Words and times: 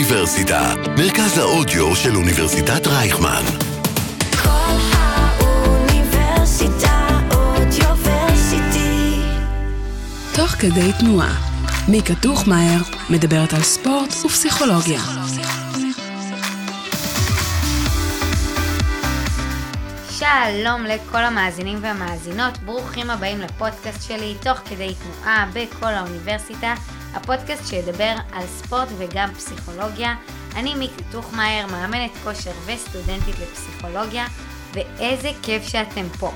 האוניברסיטה, 0.00 0.74
מרכז 0.98 1.38
האודיו 1.38 1.96
של 1.96 2.16
אוניברסיטת 2.16 2.86
רייכמן. 2.86 3.42
כל 4.42 4.76
האוניברסיטה 4.92 7.08
אודיוורסיטי. 7.34 9.20
תוך 10.34 10.50
כדי 10.50 10.92
תנועה. 10.98 11.34
מיקה 11.88 12.14
טוחמאייר 12.14 12.82
מדברת 13.10 13.52
על 13.52 13.62
ספורט 13.62 14.14
ופסיכולוגיה. 14.24 15.00
שלום 20.10 20.84
לכל 20.84 21.24
המאזינים 21.24 21.78
והמאזינות, 21.80 22.58
ברוכים 22.58 23.10
הבאים 23.10 23.40
לפודקאסט 23.40 24.08
שלי, 24.08 24.34
תוך 24.42 24.58
כדי 24.58 24.94
תנועה 24.94 25.46
בכל 25.54 25.94
האוניברסיטה, 25.94 26.74
הפודקאסט 27.14 27.66
שידבר 27.66 28.14
על 28.32 28.46
ספורט 28.46 28.88
וגם 28.98 29.34
פסיכולוגיה. 29.34 30.14
אני 30.56 30.74
מיקי 30.74 31.02
טוחמאייר, 31.10 31.66
מאמנת 31.66 32.10
כושר 32.24 32.52
וסטודנטית 32.66 33.34
לפסיכולוגיה, 33.38 34.26
ואיזה 34.74 35.30
כיף 35.42 35.62
שאתם 35.62 36.06
פה. 36.18 36.32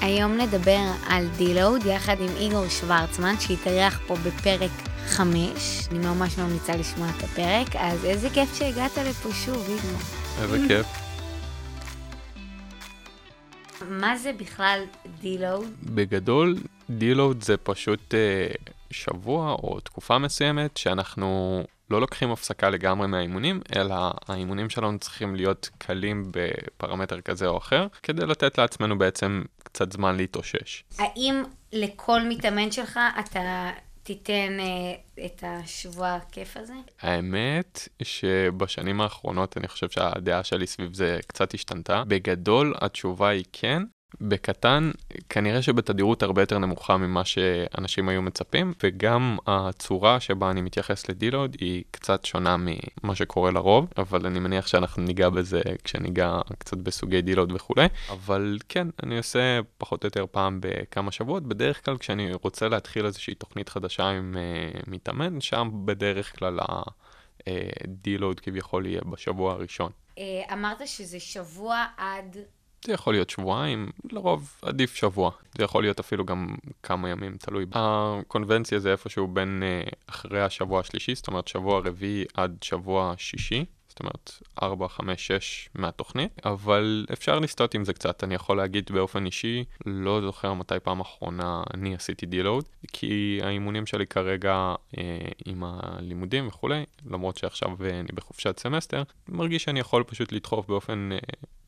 היום 0.00 0.36
נדבר 0.36 0.80
על 1.08 1.28
דילוד 1.36 1.86
יחד 1.86 2.16
עם 2.20 2.36
איגור 2.36 2.68
שוורצמן, 2.68 3.34
שהתארח 3.40 4.00
פה 4.06 4.16
בפרק 4.16 4.70
5. 5.06 5.88
אני 5.90 5.98
ממש 5.98 6.38
ממליצה 6.38 6.76
לשמוע 6.76 7.08
את 7.18 7.24
הפרק, 7.24 7.76
אז 7.76 8.04
איזה 8.04 8.30
כיף 8.30 8.54
שהגעת 8.54 8.98
לפה 8.98 9.28
שוב, 9.32 9.68
איגור. 9.68 10.00
איזה 10.42 10.68
כיף. 10.68 10.86
מה 13.88 14.16
זה 14.16 14.32
בכלל 14.32 14.82
דילוד? 15.20 15.66
בגדול, 15.82 16.56
דילוד 16.90 17.42
זה 17.42 17.56
פשוט 17.56 18.14
אה, 18.14 18.46
שבוע 18.92 19.52
או 19.52 19.80
תקופה 19.80 20.18
מסוימת 20.18 20.76
שאנחנו 20.76 21.62
לא 21.90 22.00
לוקחים 22.00 22.30
הפסקה 22.30 22.70
לגמרי 22.70 23.06
מהאימונים, 23.06 23.60
אלא 23.76 23.94
האימונים 24.28 24.70
שלנו 24.70 24.98
צריכים 24.98 25.36
להיות 25.36 25.70
קלים 25.78 26.24
בפרמטר 26.30 27.20
כזה 27.20 27.46
או 27.46 27.58
אחר, 27.58 27.86
כדי 28.02 28.26
לתת 28.26 28.58
לעצמנו 28.58 28.98
בעצם 28.98 29.42
קצת 29.62 29.92
זמן 29.92 30.16
להתאושש. 30.16 30.84
האם 30.98 31.42
לכל 31.72 32.22
מתאמן 32.28 32.70
שלך 32.70 33.00
אתה 33.20 33.70
תיתן 34.02 34.60
אה, 34.60 35.24
את 35.24 35.44
השבוע 35.46 36.14
הכיף 36.14 36.56
הזה? 36.56 36.74
האמת 37.00 37.88
שבשנים 38.02 39.00
האחרונות 39.00 39.56
אני 39.56 39.68
חושב 39.68 39.90
שהדעה 39.90 40.44
שלי 40.44 40.66
סביב 40.66 40.94
זה 40.94 41.18
קצת 41.26 41.54
השתנתה. 41.54 42.02
בגדול 42.08 42.74
התשובה 42.80 43.28
היא 43.28 43.44
כן, 43.52 43.82
בקטן, 44.20 44.90
כנראה 45.28 45.62
שבתדירות 45.62 46.22
הרבה 46.22 46.42
יותר 46.42 46.58
נמוכה 46.58 46.96
ממה 46.96 47.24
שאנשים 47.24 48.08
היו 48.08 48.22
מצפים, 48.22 48.74
וגם 48.82 49.36
הצורה 49.46 50.20
שבה 50.20 50.50
אני 50.50 50.60
מתייחס 50.60 51.08
לדילוד 51.08 51.56
היא 51.60 51.84
קצת 51.90 52.24
שונה 52.24 52.56
ממה 52.56 53.14
שקורה 53.14 53.50
לרוב, 53.50 53.88
אבל 53.98 54.26
אני 54.26 54.38
מניח 54.38 54.66
שאנחנו 54.66 55.02
ניגע 55.02 55.28
בזה 55.28 55.60
כשניגע 55.84 56.40
קצת 56.58 56.76
בסוגי 56.76 57.22
דילוד 57.22 57.52
וכולי. 57.52 57.86
אבל 58.10 58.58
כן, 58.68 58.88
אני 59.02 59.18
עושה 59.18 59.60
פחות 59.78 60.04
או 60.04 60.06
יותר 60.06 60.24
פעם 60.30 60.58
בכמה 60.62 61.12
שבועות, 61.12 61.42
בדרך 61.42 61.84
כלל 61.84 61.98
כשאני 61.98 62.30
רוצה 62.42 62.68
להתחיל 62.68 63.06
איזושהי 63.06 63.34
תוכנית 63.34 63.68
חדשה 63.68 64.08
עם 64.08 64.34
uh, 64.34 64.90
מתאמן, 64.90 65.40
שם 65.40 65.70
בדרך 65.84 66.38
כלל 66.38 66.58
הדילוד 67.46 68.40
כביכול 68.40 68.86
יהיה 68.86 69.00
בשבוע 69.06 69.52
הראשון. 69.52 69.92
אה, 70.18 70.42
אמרת 70.52 70.88
שזה 70.88 71.20
שבוע 71.20 71.84
עד... 71.96 72.36
זה 72.86 72.92
יכול 72.92 73.14
להיות 73.14 73.30
שבועיים, 73.30 73.90
לרוב 74.12 74.52
עדיף 74.62 74.94
שבוע. 74.94 75.30
זה 75.58 75.64
יכול 75.64 75.82
להיות 75.82 76.00
אפילו 76.00 76.24
גם 76.24 76.54
כמה 76.82 77.08
ימים, 77.08 77.36
תלוי. 77.36 77.66
הקונבנציה 77.72 78.78
זה 78.78 78.92
איפשהו 78.92 79.26
בין 79.28 79.62
uh, 79.86 79.90
אחרי 80.06 80.42
השבוע 80.42 80.80
השלישי, 80.80 81.14
זאת 81.14 81.28
אומרת 81.28 81.48
שבוע 81.48 81.80
רביעי 81.84 82.24
עד 82.34 82.56
שבוע 82.62 83.14
שישי. 83.18 83.64
זאת 83.92 84.00
אומרת, 84.00 84.38
4, 84.62 84.88
5, 84.88 85.26
6 85.26 85.68
מהתוכנית, 85.74 86.40
אבל 86.44 87.06
אפשר 87.12 87.38
לסטות 87.38 87.74
עם 87.74 87.84
זה 87.84 87.92
קצת. 87.92 88.24
אני 88.24 88.34
יכול 88.34 88.56
להגיד 88.56 88.90
באופן 88.92 89.26
אישי, 89.26 89.64
לא 89.86 90.20
זוכר 90.20 90.54
מתי 90.54 90.74
פעם 90.82 91.00
אחרונה 91.00 91.62
אני 91.74 91.94
עשיתי 91.94 92.26
דילוד, 92.26 92.64
כי 92.92 93.40
האימונים 93.42 93.86
שלי 93.86 94.06
כרגע 94.06 94.74
אה, 94.98 95.18
עם 95.46 95.64
הלימודים 95.66 96.48
וכולי, 96.48 96.84
למרות 97.10 97.36
שעכשיו 97.36 97.68
אה, 97.84 98.00
אני 98.00 98.08
בחופשת 98.14 98.58
סמסטר, 98.58 99.02
מרגיש 99.28 99.64
שאני 99.64 99.80
יכול 99.80 100.04
פשוט 100.04 100.32
לדחוף 100.32 100.66
באופן 100.66 101.10
אה, 101.12 101.18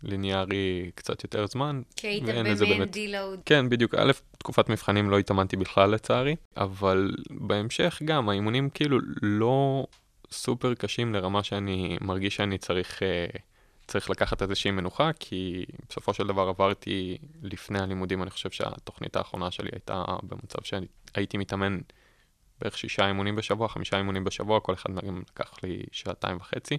ליניארי 0.03 0.91
קצת 0.95 1.23
יותר 1.23 1.47
זמן. 1.47 1.83
כי 1.97 2.07
היית 2.07 2.25
באמת- 2.25 2.91
deload. 2.91 3.39
כן, 3.47 3.69
בדיוק. 3.69 3.95
א', 3.95 4.13
תקופת 4.39 4.69
מבחנים 4.69 5.11
לא 5.11 5.19
התאמנתי 5.19 5.57
בכלל 5.57 5.91
לצערי, 5.91 6.37
אבל 6.57 7.11
בהמשך 7.31 8.03
גם, 8.05 8.29
האימונים 8.29 8.71
כאילו 8.71 8.99
לא 9.23 9.87
סופר 10.31 10.75
קשים 10.75 11.15
לרמה 11.15 11.43
שאני 11.43 11.99
מרגיש 12.01 12.37
שאני 12.37 12.59
צריך, 12.59 13.03
אה, 13.03 13.27
צריך 13.87 14.11
לקחת 14.11 14.43
איזושהי 14.43 14.71
מנוחה, 14.71 15.11
כי 15.21 15.65
בסופו 15.89 16.15
של 16.15 16.27
דבר 16.27 16.49
עברתי 16.49 17.19
לפני 17.43 17.79
הלימודים, 17.79 18.23
אני 18.23 18.31
חושב 18.31 18.51
שהתוכנית 18.51 19.17
האחרונה 19.17 19.51
שלי 19.51 19.69
הייתה 19.73 20.05
במצב 20.23 20.59
שהייתי 20.63 21.37
מתאמן 21.39 21.79
בערך 22.61 22.79
שישה 22.79 23.09
אימונים 23.09 23.37
בשבוע, 23.37 23.69
חמישה 23.69 23.97
אימונים 23.99 24.25
בשבוע, 24.25 24.61
כל 24.61 24.75
אחד 24.75 24.91
מהם 24.91 25.23
לקח 25.31 25.55
לי 25.63 25.83
שעתיים 25.93 26.37
וחצי. 26.37 26.79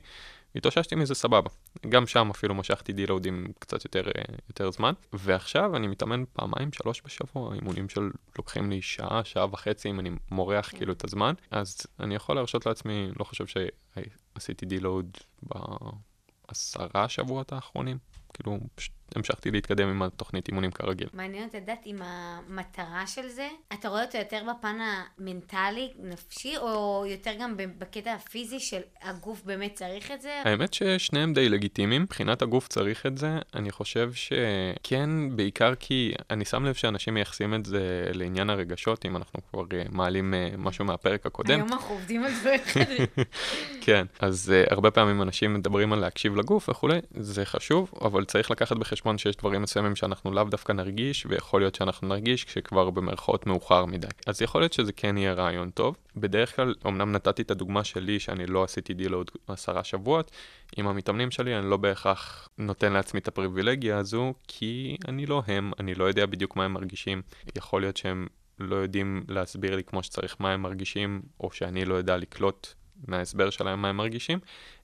התאוששתי 0.55 0.95
מזה 0.95 1.15
סבבה. 1.15 1.49
גם 1.89 2.07
שם 2.07 2.29
אפילו 2.29 2.55
משכתי 2.55 2.93
דילודים 2.93 3.47
קצת 3.59 3.85
יותר, 3.85 4.07
אה, 4.07 4.23
יותר 4.49 4.71
זמן. 4.71 4.93
ועכשיו 5.13 5.75
אני 5.75 5.87
מתאמן 5.87 6.23
פעמיים, 6.33 6.71
שלוש 6.71 7.01
בשבוע, 7.05 7.55
אימונים 7.55 7.89
של 7.89 8.09
לוקחים 8.37 8.69
לי 8.69 8.81
שעה, 8.81 9.23
שעה 9.23 9.45
וחצי 9.51 9.89
אם 9.89 9.99
אני 9.99 10.09
מורח 10.31 10.69
כאילו 10.69 10.93
את 10.93 11.03
הזמן. 11.03 11.33
אז 11.51 11.77
אני 11.99 12.15
יכול 12.15 12.35
להרשות 12.35 12.65
לעצמי, 12.65 13.09
לא 13.19 13.23
חושב 13.23 13.45
שעשיתי 13.47 14.65
דילוד 14.65 15.17
בעשרה 15.43 17.09
שבועות 17.09 17.53
האחרונים. 17.53 17.97
כאילו, 18.33 18.59
פשוט 18.75 18.93
המשכתי 19.15 19.51
להתקדם 19.51 19.87
עם 19.87 20.01
התוכנית 20.01 20.47
אימונים 20.47 20.71
כרגיל. 20.71 21.07
מעניין 21.13 21.43
אותי 21.43 21.57
לדעת 21.57 21.85
אם 21.85 21.97
המטרה 22.01 23.07
של 23.07 23.27
זה, 23.27 23.47
אתה 23.73 23.89
רואה 23.89 24.05
אותו 24.05 24.17
יותר 24.17 24.41
בפן 24.49 24.77
המנטלי, 24.81 25.93
נפשי, 25.99 26.57
או 26.57 27.03
יותר 27.07 27.31
גם 27.39 27.55
בקטע 27.57 28.13
הפיזי 28.13 28.59
של 28.59 28.81
הגוף 29.01 29.41
באמת 29.43 29.73
צריך 29.73 30.11
את 30.11 30.21
זה? 30.21 30.41
האמת 30.45 30.73
ששניהם 30.73 31.33
די 31.33 31.49
לגיטימיים, 31.49 32.01
מבחינת 32.01 32.41
הגוף 32.41 32.67
צריך 32.67 33.05
את 33.05 33.17
זה, 33.17 33.37
אני 33.55 33.71
חושב 33.71 34.11
שכן, 34.13 35.09
בעיקר 35.35 35.75
כי 35.75 36.13
אני 36.29 36.45
שם 36.45 36.65
לב 36.65 36.73
שאנשים 36.73 37.13
מייחסים 37.13 37.53
את 37.53 37.65
זה 37.65 38.09
לעניין 38.13 38.49
הרגשות, 38.49 39.05
אם 39.05 39.15
אנחנו 39.15 39.39
כבר 39.51 39.63
אה, 39.73 39.83
מעלים 39.91 40.33
אה, 40.33 40.49
משהו 40.57 40.85
מהפרק 40.85 41.25
הקודם. 41.25 41.55
היום 41.59 41.73
אנחנו 41.73 41.95
עובדים 41.95 42.23
על 42.23 42.31
דברים 42.41 42.59
אחרים. 42.59 43.07
כן, 43.85 44.05
אז 44.19 44.53
אה, 44.53 44.73
הרבה 44.73 44.91
פעמים 44.91 45.21
אנשים 45.21 45.53
מדברים 45.53 45.93
על 45.93 45.99
להקשיב 45.99 46.35
לגוף 46.35 46.69
וכולי, 46.69 46.99
זה 47.17 47.45
חשוב, 47.45 47.91
אבל 48.01 48.25
צריך 48.25 48.51
לקחת 48.51 48.77
בחשבון 48.77 48.94
שיש 49.17 49.35
דברים 49.35 49.61
מסוימים 49.61 49.95
שאנחנו 49.95 50.31
לאו 50.31 50.43
דווקא 50.43 50.71
נרגיש, 50.71 51.25
ויכול 51.29 51.61
להיות 51.61 51.75
שאנחנו 51.75 52.07
נרגיש 52.07 52.43
כשכבר 52.43 52.89
במרכאות 52.89 53.47
מאוחר 53.47 53.85
מדי. 53.85 54.07
אז 54.27 54.41
יכול 54.41 54.61
להיות 54.61 54.73
שזה 54.73 54.93
כן 54.93 55.17
יהיה 55.17 55.33
רעיון 55.33 55.69
טוב. 55.69 55.97
בדרך 56.15 56.55
כלל, 56.55 56.75
אמנם 56.87 57.11
נתתי 57.11 57.41
את 57.41 57.51
הדוגמה 57.51 57.83
שלי 57.83 58.19
שאני 58.19 58.45
לא 58.45 58.63
עשיתי 58.63 58.93
deload 58.93 59.31
עשרה 59.47 59.83
שבועות, 59.83 60.31
עם 60.77 60.87
המתאמנים 60.87 61.31
שלי 61.31 61.57
אני 61.57 61.69
לא 61.69 61.77
בהכרח 61.77 62.49
נותן 62.57 62.93
לעצמי 62.93 63.19
את 63.19 63.27
הפריבילגיה 63.27 63.97
הזו, 63.97 64.33
כי 64.47 64.97
אני 65.07 65.25
לא 65.25 65.43
הם, 65.47 65.71
אני 65.79 65.95
לא 65.95 66.03
יודע 66.03 66.25
בדיוק 66.25 66.55
מה 66.55 66.65
הם 66.65 66.73
מרגישים. 66.73 67.21
יכול 67.55 67.81
להיות 67.81 67.97
שהם 67.97 68.27
לא 68.59 68.75
יודעים 68.75 69.23
להסביר 69.27 69.75
לי 69.75 69.83
כמו 69.83 70.03
שצריך 70.03 70.35
מה 70.39 70.51
הם 70.51 70.61
מרגישים, 70.61 71.21
או 71.39 71.51
שאני 71.51 71.85
לא 71.85 71.95
יודע 71.95 72.17
לקלוט 72.17 72.67
מההסבר 73.07 73.49
שלהם 73.49 73.81
מה 73.81 73.89
הם 73.89 73.97
מרגישים, 73.97 74.39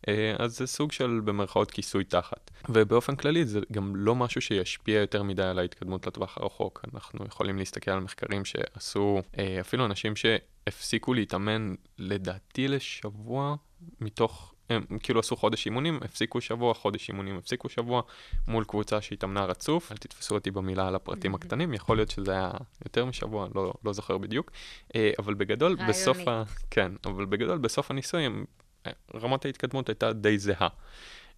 אה, 0.08 0.36
אז 0.40 0.58
זה 0.58 0.68
סוג 0.68 0.92
של 0.92 1.22
במרכאות 1.24 1.72
כיסוי 1.72 2.04
תחת. 2.04 2.52
ובאופן 2.70 3.16
כללי 3.16 3.46
זה 3.46 3.60
גם 3.72 3.96
לא 3.96 4.16
משהו 4.16 4.42
שישפיע 4.42 5.00
יותר 5.00 5.24
מדי 5.24 5.44
על 5.44 5.60
ההתקדמות 5.60 6.08
לטווח 6.08 6.38
הרחוק. 6.38 6.86
אנחנו 6.94 7.26
יכולים 7.26 7.58
להסתכל 7.58 7.92
על 7.92 8.00
מחקרים 8.00 8.46
שעשו 8.46 9.22
אה, 9.40 9.58
אפילו 9.62 9.86
אנשים 9.86 10.16
שהפסיקו 10.16 11.14
להתאמן 11.14 11.74
לדעתי 11.98 12.68
לשבוע 12.68 13.56
מתוך... 14.02 14.54
הם 14.72 15.00
כאילו 15.00 15.20
עשו 15.20 15.36
חודש 15.36 15.66
אימונים, 15.66 16.00
הפסיקו 16.04 16.42
שבוע, 16.42 16.74
חודש 16.74 17.10
אימונים, 17.10 17.38
הפסיקו 17.38 17.70
שבוע, 17.70 18.02
מול 18.48 18.64
קבוצה 18.64 19.02
שהתאמנה 19.02 19.46
רצוף. 19.46 19.92
אל 19.92 19.98
תתפסו 19.98 20.36
אותי 20.36 20.52
במילה 20.52 20.88
על 20.88 20.96
הפרטים 20.96 21.36
הקטנים, 21.36 21.74
יכול 21.74 21.98
להיות 21.98 22.10
שזה 22.10 22.32
היה 22.32 22.52
יותר 22.86 23.06
משבוע, 23.06 23.48
לא, 23.56 23.74
לא 23.86 23.94
זוכר 23.94 24.18
בדיוק. 24.18 24.52
אה, 24.96 25.12
אבל 25.20 25.34
בגדול. 25.34 25.76
בסוף 25.88 26.28
ה... 26.28 26.44
כן, 26.72 26.92
אבל 27.06 27.26
בגדול, 27.26 27.58
בסוף 27.58 27.92
הניסוי, 27.92 28.24
הם- 28.24 28.46
אה, 28.88 28.92
רמת 29.16 29.46
ההתקדמות 29.46 29.90
הייתה 29.90 30.14
די 30.14 30.38
זהה. 30.38 30.68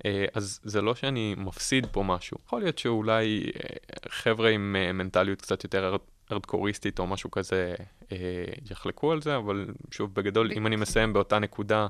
אה, 0.05 0.25
אז 0.33 0.59
זה 0.63 0.81
לא 0.81 0.95
שאני 0.95 1.35
מפסיד 1.37 1.87
פה 1.91 2.03
משהו. 2.03 2.37
יכול 2.45 2.61
להיות 2.61 2.77
שאולי 2.77 3.51
חבר'ה 4.09 4.49
עם 4.49 4.75
מנטליות 4.93 5.41
קצת 5.41 5.63
יותר 5.63 5.95
ארדקוריסטית 6.31 6.99
או 6.99 7.07
משהו 7.07 7.31
כזה 7.31 7.75
יחלקו 8.71 9.11
על 9.11 9.21
זה, 9.21 9.37
אבל 9.37 9.65
שוב, 9.91 10.13
בגדול, 10.13 10.51
אם 10.51 10.67
אני 10.67 10.75
מסיים 10.75 11.13
באותה 11.13 11.39
נקודה, 11.39 11.87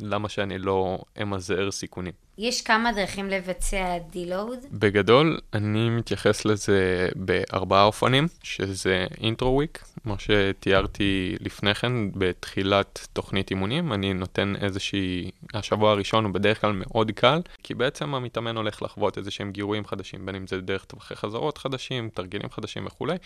למה 0.00 0.28
שאני 0.28 0.58
לא 0.58 0.98
אמזער 1.22 1.70
סיכונים? 1.70 2.12
יש 2.42 2.62
כמה 2.62 2.92
דרכים 2.92 3.30
לבצע 3.30 3.98
דילוד. 4.10 4.58
בגדול, 4.72 5.38
אני 5.52 5.90
מתייחס 5.90 6.44
לזה 6.44 7.08
בארבעה 7.16 7.84
אופנים, 7.84 8.28
שזה 8.42 9.06
אינטרו 9.20 9.54
וויק, 9.54 9.84
כמו 10.02 10.16
שתיארתי 10.18 11.36
לפני 11.40 11.74
כן 11.74 12.12
בתחילת 12.12 13.06
תוכנית 13.12 13.50
אימונים, 13.50 13.92
אני 13.92 14.14
נותן 14.14 14.54
איזושהי, 14.60 15.30
השבוע 15.54 15.90
הראשון 15.90 16.24
הוא 16.24 16.34
בדרך 16.34 16.60
כלל 16.60 16.72
מאוד 16.72 17.10
קל, 17.10 17.40
כי 17.62 17.74
בעצם 17.74 18.14
המתאמן 18.14 18.56
הולך 18.56 18.82
לחוות 18.82 19.18
איזה 19.18 19.30
שהם 19.30 19.52
גירויים 19.52 19.84
חדשים, 19.84 20.26
בין 20.26 20.34
אם 20.34 20.46
זה 20.46 20.60
דרך 20.60 20.84
טווחי 20.84 21.16
חזרות 21.16 21.58
חדשים, 21.58 22.10
תרגילים 22.14 22.50
חדשים 22.50 22.86
וכולי. 22.86 23.16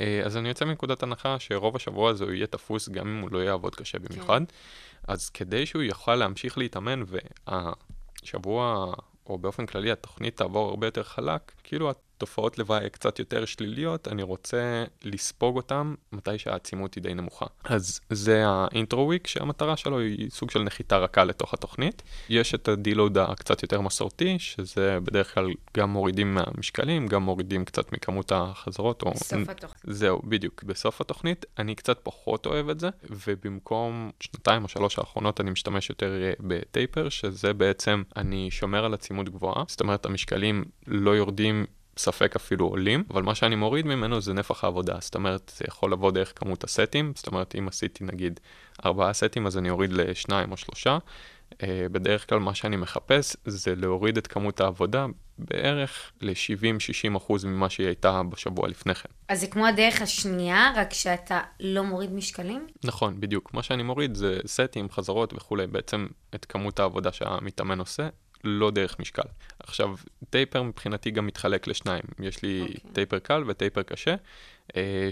אה, 0.00 0.22
אז 0.24 0.36
אני 0.36 0.48
יוצא 0.48 0.64
מנקודת 0.64 1.02
הנחה 1.02 1.36
שרוב 1.38 1.76
השבוע 1.76 2.10
הזה 2.10 2.24
הוא 2.24 2.32
יהיה 2.32 2.46
תפוס 2.46 2.88
גם 2.88 3.08
אם 3.08 3.20
הוא 3.20 3.28
לא 3.32 3.38
יעבוד 3.38 3.74
קשה 3.74 3.98
במיוחד. 3.98 4.40
אז 5.08 5.30
כדי 5.30 5.66
שהוא 5.66 5.82
יוכל 5.82 6.14
להמשיך 6.14 6.58
להתאמן 6.58 7.04
והשבוע, 8.26 8.92
או 9.26 9.38
באופן 9.38 9.66
כללי 9.66 9.92
התוכנית 9.92 10.36
תעבור 10.36 10.68
הרבה 10.68 10.86
יותר 10.86 11.02
חלק, 11.02 11.52
כאילו 11.64 11.90
התופעות 12.16 12.58
לוואי 12.58 12.90
קצת 12.90 13.18
יותר 13.18 13.44
שליליות, 13.44 14.08
אני 14.08 14.22
רוצה 14.22 14.84
לספוג 15.04 15.56
אותם 15.56 15.94
מתי 16.12 16.38
שהעצימות 16.38 16.94
היא 16.94 17.02
די 17.02 17.14
נמוכה. 17.14 17.46
אז 17.64 18.00
זה 18.10 18.42
האינטרו 18.46 19.06
וויק, 19.06 19.26
שהמטרה 19.26 19.76
שלו 19.76 19.98
היא 19.98 20.30
סוג 20.30 20.50
של 20.50 20.62
נחיתה 20.62 20.98
רכה 20.98 21.24
לתוך 21.24 21.54
התוכנית. 21.54 22.02
יש 22.28 22.54
את 22.54 22.68
הדילוד 22.68 23.18
הקצת 23.18 23.62
יותר 23.62 23.80
מסורתי, 23.80 24.38
שזה 24.38 24.98
בדרך 25.04 25.34
כלל 25.34 25.46
גם 25.76 25.90
מורידים 25.90 26.34
מהמשקלים, 26.34 27.06
גם 27.06 27.22
מורידים 27.22 27.64
קצת 27.64 27.92
מכמות 27.92 28.32
החזרות. 28.32 29.02
או... 29.02 29.10
בסוף 29.10 29.48
התוכנית. 29.48 29.82
זהו, 29.84 30.20
בדיוק. 30.24 30.62
בסוף 30.62 31.00
התוכנית 31.00 31.46
אני 31.58 31.74
קצת 31.74 31.98
פחות 32.02 32.46
אוהב 32.46 32.68
את 32.68 32.80
זה, 32.80 32.88
ובמקום 33.10 34.10
שנתיים 34.20 34.62
או 34.62 34.68
שלוש 34.68 34.98
האחרונות 34.98 35.40
אני 35.40 35.50
משתמש 35.50 35.90
יותר 35.90 36.12
בטייפר, 36.40 37.08
שזה 37.08 37.52
בעצם, 37.52 38.02
אני 38.16 38.50
שומר 38.50 38.84
על 38.84 38.94
עצימות 38.94 39.28
גבוהה, 39.28 39.64
זאת 39.68 39.80
אומרת 39.80 40.06
המשקלים 40.06 40.64
לא 40.86 41.10
יורדים 41.10 41.66
ספק 41.98 42.36
אפילו 42.36 42.66
עולים, 42.66 43.04
אבל 43.10 43.22
מה 43.22 43.34
שאני 43.34 43.56
מוריד 43.56 43.86
ממנו 43.86 44.20
זה 44.20 44.34
נפח 44.34 44.64
העבודה, 44.64 44.96
זאת 45.00 45.14
אומרת, 45.14 45.52
זה 45.56 45.64
יכול 45.68 45.92
לבוא 45.92 46.12
דרך 46.12 46.32
כמות 46.36 46.64
הסטים, 46.64 47.12
זאת 47.16 47.26
אומרת, 47.26 47.54
אם 47.58 47.68
עשיתי 47.68 48.04
נגיד 48.04 48.40
ארבעה 48.86 49.12
סטים, 49.12 49.46
אז 49.46 49.58
אני 49.58 49.70
אוריד 49.70 49.92
לשניים 49.92 50.52
או 50.52 50.56
שלושה. 50.56 50.98
Uh, 51.54 51.58
בדרך 51.92 52.28
כלל 52.28 52.38
מה 52.38 52.54
שאני 52.54 52.76
מחפש 52.76 53.36
זה 53.44 53.74
להוריד 53.74 54.16
את 54.16 54.26
כמות 54.26 54.60
העבודה 54.60 55.06
בערך 55.38 56.12
ל-70-60 56.20 57.16
אחוז 57.16 57.44
ממה 57.44 57.70
שהיא 57.70 57.86
הייתה 57.86 58.22
בשבוע 58.22 58.68
לפני 58.68 58.94
כן. 58.94 59.08
אז 59.28 59.40
זה 59.40 59.46
כמו 59.46 59.66
הדרך 59.66 60.02
השנייה, 60.02 60.72
רק 60.76 60.92
שאתה 60.92 61.40
לא 61.60 61.84
מוריד 61.84 62.12
משקלים? 62.12 62.66
נכון, 62.84 63.20
בדיוק. 63.20 63.54
מה 63.54 63.62
שאני 63.62 63.82
מוריד 63.82 64.14
זה 64.14 64.38
סטים, 64.46 64.90
חזרות 64.90 65.32
וכולי, 65.32 65.66
בעצם 65.66 66.06
את 66.34 66.44
כמות 66.44 66.80
העבודה 66.80 67.12
שהמתאמן 67.12 67.78
עושה, 67.78 68.08
לא 68.44 68.70
דרך 68.70 69.00
משקל. 69.00 69.28
עכשיו, 69.58 69.94
טייפר 70.30 70.62
מבחינתי 70.62 71.10
גם 71.10 71.26
מתחלק 71.26 71.66
לשניים. 71.66 72.02
יש 72.18 72.42
לי 72.42 72.62
okay. 72.62 72.68
אוקיי. 72.74 72.90
טייפר 72.92 73.18
קל 73.18 73.44
וטייפר 73.46 73.82
קשה, 73.82 74.14
אה, 74.76 75.08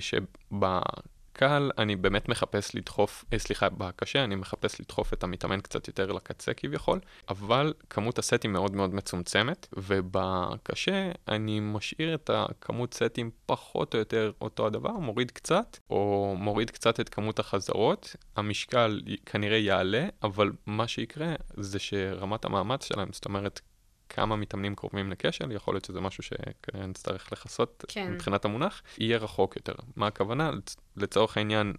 שבקל 1.35 1.71
אני 1.79 1.97
באמת 1.97 2.29
מחפש 2.29 2.75
לדחוף, 2.75 3.25
אה, 3.33 3.39
סליחה, 3.39 3.69
בקשה 3.69 4.25
אני 4.25 4.35
מחפש 4.35 4.81
לדחוף 4.81 5.13
את 5.13 5.25
המתאמן 5.25 5.61
קצת 5.61 5.89
יותר 5.89 6.13
לקצה 6.13 6.55
כביכול, 6.55 7.01
אבל 7.29 7.75
כמות 7.91 8.19
הסטים 8.19 8.53
מאוד 8.53 8.77
מאוד 8.77 8.95
מצומצמת, 8.95 9.67
ובקשה 9.73 11.11
אני 11.29 11.61
משאיר 11.61 12.15
את 12.15 12.31
הכמות 12.31 12.95
סטים 12.95 13.31
פחות 13.47 13.95
או 13.95 13.99
יותר 13.99 14.33
אותו 14.41 14.67
הדבר, 14.67 14.93
מוריד 14.93 15.31
קצת, 15.31 15.79
או 15.91 16.35
מוריד 16.39 16.71
קצת 16.71 17.01
את 17.01 17.09
כמות 17.09 17.39
החזרות, 17.39 18.17
המשקל 18.37 19.01
כנראה 19.27 19.59
יעלה, 19.59 20.07
אבל 20.23 20.53
מה 20.67 20.89
שיקרה 20.89 21.35
זה 21.57 21.79
שרמת 21.79 22.45
המאמץ 22.45 22.85
שלהם, 22.85 23.09
זאת 23.13 23.25
אומרת, 23.25 23.61
כמה 24.09 24.37
מתאמנים 24.37 24.75
קרובים 24.75 25.11
לכשל, 25.11 25.53
יכול 25.53 25.75
להיות 25.75 25.85
שזה 25.85 26.01
משהו 26.01 26.23
שכנראה 26.23 26.87
נצטרך 26.87 27.33
לכסות 27.33 27.85
כן. 27.89 28.12
מבחינת 28.12 28.45
המונח, 28.45 28.83
יהיה 28.99 29.19
רחוק 29.19 29.56
יותר. 29.56 29.75
מה 29.97 30.06
הכוונה? 30.06 30.51
לצ- 30.51 30.77
לצורך 30.97 31.37
העניין, 31.37 31.73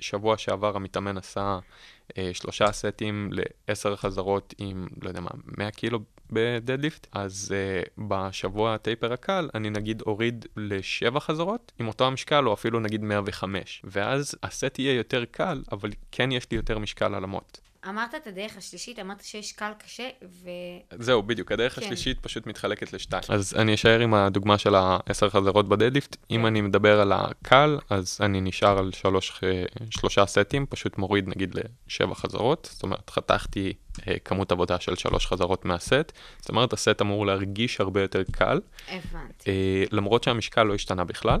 שבוע 0.00 0.38
שעבר 0.38 0.76
המתאמן 0.76 1.16
עשה 1.18 1.58
אה, 2.18 2.30
שלושה 2.34 2.72
סטים 2.72 3.30
לעשר 3.68 3.96
חזרות 3.96 4.54
עם, 4.58 4.86
לא 5.02 5.08
יודע 5.08 5.20
מה, 5.20 5.30
100 5.58 5.70
קילו 5.70 5.98
בדדליפט, 6.30 7.06
אז 7.12 7.54
אה, 7.54 7.82
בשבוע 8.08 8.74
הטייפר 8.74 9.12
הקל, 9.12 9.48
אני 9.54 9.70
נגיד 9.70 10.02
אוריד 10.02 10.46
לשבע 10.56 11.20
חזרות 11.20 11.72
עם 11.78 11.88
אותו 11.88 12.06
המשקל, 12.06 12.46
או 12.48 12.52
אפילו 12.54 12.80
נגיד 12.80 13.02
105. 13.02 13.82
ואז 13.84 14.34
הסט 14.42 14.78
יהיה 14.78 14.94
יותר 14.94 15.24
קל, 15.30 15.62
אבל 15.72 15.90
כן 16.12 16.32
יש 16.32 16.50
לי 16.50 16.56
יותר 16.56 16.78
משקל 16.78 17.14
על 17.14 17.24
המוט. 17.24 17.58
אמרת 17.88 18.14
את 18.14 18.26
הדרך 18.26 18.56
השלישית, 18.56 18.98
אמרת 18.98 19.20
שיש 19.20 19.52
קל 19.52 19.72
קשה, 19.78 20.08
ו... 20.22 20.48
זהו, 20.98 21.22
בדיוק, 21.22 21.52
הדרך 21.52 21.74
כן. 21.74 21.82
השלישית 21.82 22.18
פשוט 22.20 22.46
מתחלקת 22.46 22.92
לשתיים. 22.92 23.22
אז 23.28 23.54
אני 23.58 23.74
אשאר 23.74 24.00
עם 24.00 24.14
הדוגמה 24.14 24.58
של 24.58 24.74
העשר 24.74 25.30
חזרות 25.30 25.68
בדדליפט. 25.68 26.16
אם 26.30 26.46
אני 26.46 26.60
מדבר 26.60 27.00
על 27.00 27.12
הקל, 27.12 27.78
אז 27.90 28.18
אני 28.20 28.40
נשאר 28.40 28.78
על 28.78 28.92
שלוש, 28.92 29.40
אה, 29.44 29.64
שלושה 29.90 30.26
סטים, 30.26 30.66
פשוט 30.66 30.98
מוריד 30.98 31.28
נגיד 31.28 31.56
לשבע 31.86 32.14
חזרות. 32.14 32.68
זאת 32.72 32.82
אומרת, 32.82 33.10
חתכתי 33.10 33.72
אה, 34.08 34.18
כמות 34.24 34.52
עבודה 34.52 34.80
של 34.80 34.94
שלוש 34.94 35.26
חזרות 35.26 35.64
מהסט. 35.64 36.12
זאת 36.38 36.48
אומרת, 36.48 36.72
הסט 36.72 37.00
אמור 37.02 37.26
להרגיש 37.26 37.80
הרבה 37.80 38.02
יותר 38.02 38.22
קל, 38.32 38.60
הבנתי. 38.88 39.50
אה, 39.50 39.84
למרות 39.90 40.24
שהמשקל 40.24 40.62
לא 40.62 40.74
השתנה 40.74 41.04
בכלל. 41.04 41.38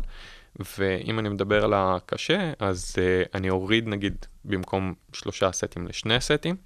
ואם 0.78 1.18
אני 1.18 1.28
מדבר 1.28 1.64
על 1.64 1.72
הקשה, 1.74 2.52
אז 2.58 2.94
uh, 2.96 3.28
אני 3.34 3.50
אוריד 3.50 3.88
נגיד 3.88 4.26
במקום 4.44 4.94
שלושה 5.12 5.52
סטים 5.52 5.86
לשני 5.86 6.20
סטים, 6.20 6.56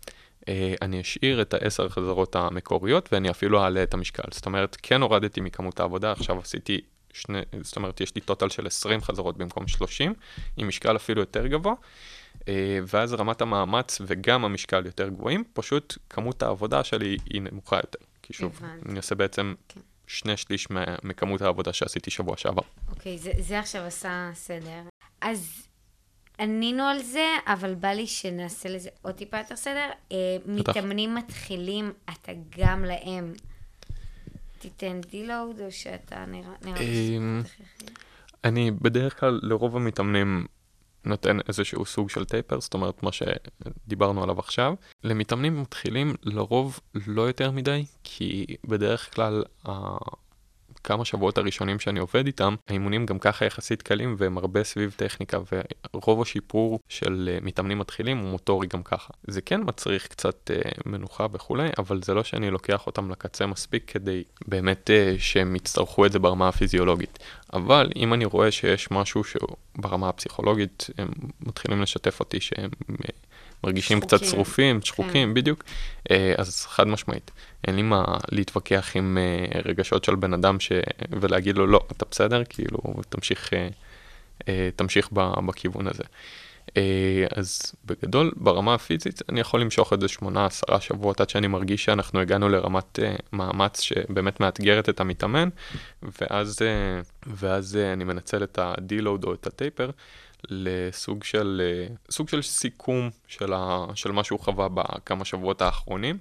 uh, 0.41 0.45
אני 0.83 1.01
אשאיר 1.01 1.43
את 1.43 1.55
העשר 1.55 1.89
חזרות 1.89 2.37
המקוריות 2.37 3.09
ואני 3.13 3.31
אפילו 3.31 3.63
אעלה 3.63 3.83
את 3.83 3.95
המשקל. 3.95 4.23
זאת 4.31 4.47
אומרת, 4.47 4.77
כן 4.83 5.03
הורדתי 5.03 5.41
מכמות 5.41 5.81
העבודה, 5.81 6.13
עכשיו 6.13 6.39
עשיתי 6.39 6.81
שני, 7.13 7.39
זאת 7.61 7.77
אומרת, 7.77 8.01
יש 8.01 8.15
לי 8.15 8.21
טוטל 8.21 8.49
של 8.49 8.67
20 8.67 9.01
חזרות 9.01 9.37
במקום 9.37 9.69
30, 9.69 10.15
עם 10.57 10.69
משקל 10.69 10.97
אפילו 10.97 11.21
יותר 11.23 11.47
גבוה, 11.47 11.75
uh, 12.41 12.45
ואז 12.93 13.15
רמת 13.15 13.41
המאמץ 13.41 14.01
וגם 14.07 14.45
המשקל 14.45 14.87
יותר 14.87 15.09
גבוהים, 15.09 15.45
פשוט 15.53 15.99
כמות 16.11 16.43
העבודה 16.43 16.85
שלי 16.85 17.17
היא 17.31 17.43
נמוכה 17.43 17.77
יותר. 17.77 17.99
כי 18.23 18.33
שוב, 18.33 18.61
הבנתי. 18.61 18.89
אני 18.89 18.97
עושה 18.97 19.15
בעצם 19.15 19.55
כן. 19.69 19.81
שני 20.09 20.37
שליש 20.37 20.69
מכמות 21.05 21.43
העבודה 21.43 21.73
שעשיתי 21.73 22.11
שבוע 22.11 22.37
שעבר. 22.37 22.63
אוקיי, 22.89 23.19
זה, 23.19 23.33
זה 23.39 23.59
עכשיו 23.59 23.83
עשה 23.83 24.31
סדר. 24.35 24.83
אז 25.21 25.69
ענינו 26.39 26.83
על 26.83 27.03
זה, 27.03 27.27
אבל 27.47 27.75
בא 27.75 27.89
לי 27.89 28.07
שנעשה 28.07 28.69
לזה 28.69 28.89
עוד 29.03 29.15
טיפה 29.15 29.39
יותר 29.39 29.57
סדר. 29.57 29.91
אה, 30.13 30.17
מתאמנים 30.47 31.15
מתחילים, 31.15 31.93
אתה 32.11 32.33
גם 32.59 32.85
להם 32.85 33.33
תיתן 34.59 35.01
דילואוד, 35.01 35.61
או 35.61 35.73
שאתה 35.73 36.25
נראה... 36.27 36.53
נראה 36.65 36.81
לי 36.81 37.19
שאתה? 37.45 37.93
אני 38.45 38.71
בדרך 38.71 39.21
כלל 39.21 39.41
לרוב 39.43 39.77
המתאמנים 39.77 40.47
נותן 41.05 41.39
איזשהו 41.49 41.85
סוג 41.85 42.11
של 42.11 42.25
טייפר, 42.25 42.61
זאת 42.61 42.75
אומרת 42.75 43.03
מה 43.03 43.11
שדיברנו 43.13 44.23
עליו 44.23 44.39
עכשיו. 44.39 44.75
למתאמנים 45.05 45.61
מתחילים 45.63 46.15
לרוב 46.23 46.81
לא 47.07 47.23
יותר 47.23 47.51
מדי, 47.51 47.85
כי 48.05 48.47
בדרך 48.65 49.15
כלל. 49.15 49.45
כמה 50.89 51.05
שבועות 51.05 51.39
הראשונים 51.39 51.79
שאני 51.79 52.01
עובד 52.01 52.27
איתם, 52.27 52.55
האימונים 52.69 53.07
גם 53.07 53.19
ככה 53.19 53.45
יחסית 53.45 53.83
קלים 53.83 54.15
והם 54.19 54.39
הרבה 54.39 54.65
סביב 54.65 54.95
טכניקה 54.97 55.39
ורוב 55.95 56.23
השיפור 56.23 56.81
של 56.89 57.31
אה, 57.33 57.39
מתאמנים 57.43 57.79
מתחילים 57.79 58.19
הוא 58.19 58.31
מוטורי 58.31 58.67
גם 58.67 58.83
ככה. 58.83 59.13
זה 59.27 59.41
כן 59.41 59.61
מצריך 59.65 60.07
קצת 60.07 60.51
אה, 60.51 60.71
מנוחה 60.87 61.27
וכולי, 61.33 61.69
אבל 61.79 62.03
זה 62.03 62.15
לא 62.15 62.25
שאני 62.25 62.51
לוקח 62.51 62.87
אותם 62.87 63.11
לקצה 63.11 63.47
מספיק 63.47 63.91
כדי 63.91 64.25
באמת 64.47 64.91
אה, 64.91 65.15
שהם 65.19 65.57
יצטרכו 65.57 66.07
את 66.07 66.13
זה 66.13 66.19
ברמה 66.19 66.49
הפיזיולוגית. 66.49 67.19
אבל 67.53 67.91
אם 67.97 68.15
אני 68.15 68.25
רואה 68.25 68.51
שיש 68.51 68.91
משהו 68.91 69.25
שהוא 69.25 69.57
ברמה 69.77 70.09
הפסיכולוגית, 70.09 70.87
הם 70.99 71.09
מתחילים 71.41 71.83
לשתף 71.83 72.21
אותי 72.21 72.41
שהם 72.41 72.71
מרגישים 73.65 74.01
קצת 74.01 74.17
שחוקים. 74.17 74.31
שרופים, 74.31 74.83
שחוקים, 74.83 75.35
בדיוק, 75.35 75.65
אה, 76.11 76.35
אז 76.39 76.67
חד 76.67 76.89
משמעית. 76.89 77.31
אין 77.67 77.77
לי 77.77 77.83
מה 77.83 78.05
להתווכח 78.33 78.91
עם 78.95 79.19
אה, 79.19 79.61
רגשות 79.65 80.05
של 80.05 80.15
בן 80.15 80.35
אדם 80.35 80.61
ש... 80.61 80.73
ולהגיד 81.21 81.59
לו, 81.59 81.67
לא, 81.67 81.81
אתה 81.93 82.05
בסדר, 82.11 82.43
כאילו, 82.49 82.79
תמשיך, 83.09 83.51
אה, 84.49 84.69
תמשיך 84.77 85.09
בכיוון 85.47 85.87
הזה. 85.87 86.03
אז 87.37 87.73
בגדול, 87.85 88.33
ברמה 88.37 88.75
הפיזית, 88.75 89.23
אני 89.29 89.41
יכול 89.41 89.61
למשוך 89.61 89.93
איזה 89.93 90.09
שמונה, 90.09 90.47
עשרה 90.47 90.81
שבועות 90.81 91.21
עד 91.21 91.31
שאני 91.31 91.47
מרגיש 91.47 91.85
שאנחנו 91.85 92.21
הגענו 92.21 92.49
לרמת 92.49 92.99
מאמץ 93.33 93.81
שבאמת 93.81 94.41
מאתגרת 94.41 94.89
את 94.89 95.01
המתאמן, 95.01 95.49
ואז, 96.03 96.59
ואז 97.27 97.77
אני 97.93 98.05
מנצל 98.05 98.43
את 98.43 98.59
ה-deload 98.59 99.27
או 99.27 99.35
את 99.35 99.47
הטייפר 99.47 99.91
לסוג 100.49 101.25
של, 101.25 101.63
אה, 101.65 101.95
סוג 102.11 102.29
של 102.29 102.43
סיכום 102.43 103.11
של, 103.27 103.53
ה, 103.53 103.87
של 103.95 104.13
מה 104.13 104.25
שהוא 104.25 104.41
חווה 104.41 104.69
בכמה 104.69 105.25
שבועות 105.25 105.63
האחרונים. 105.63 106.19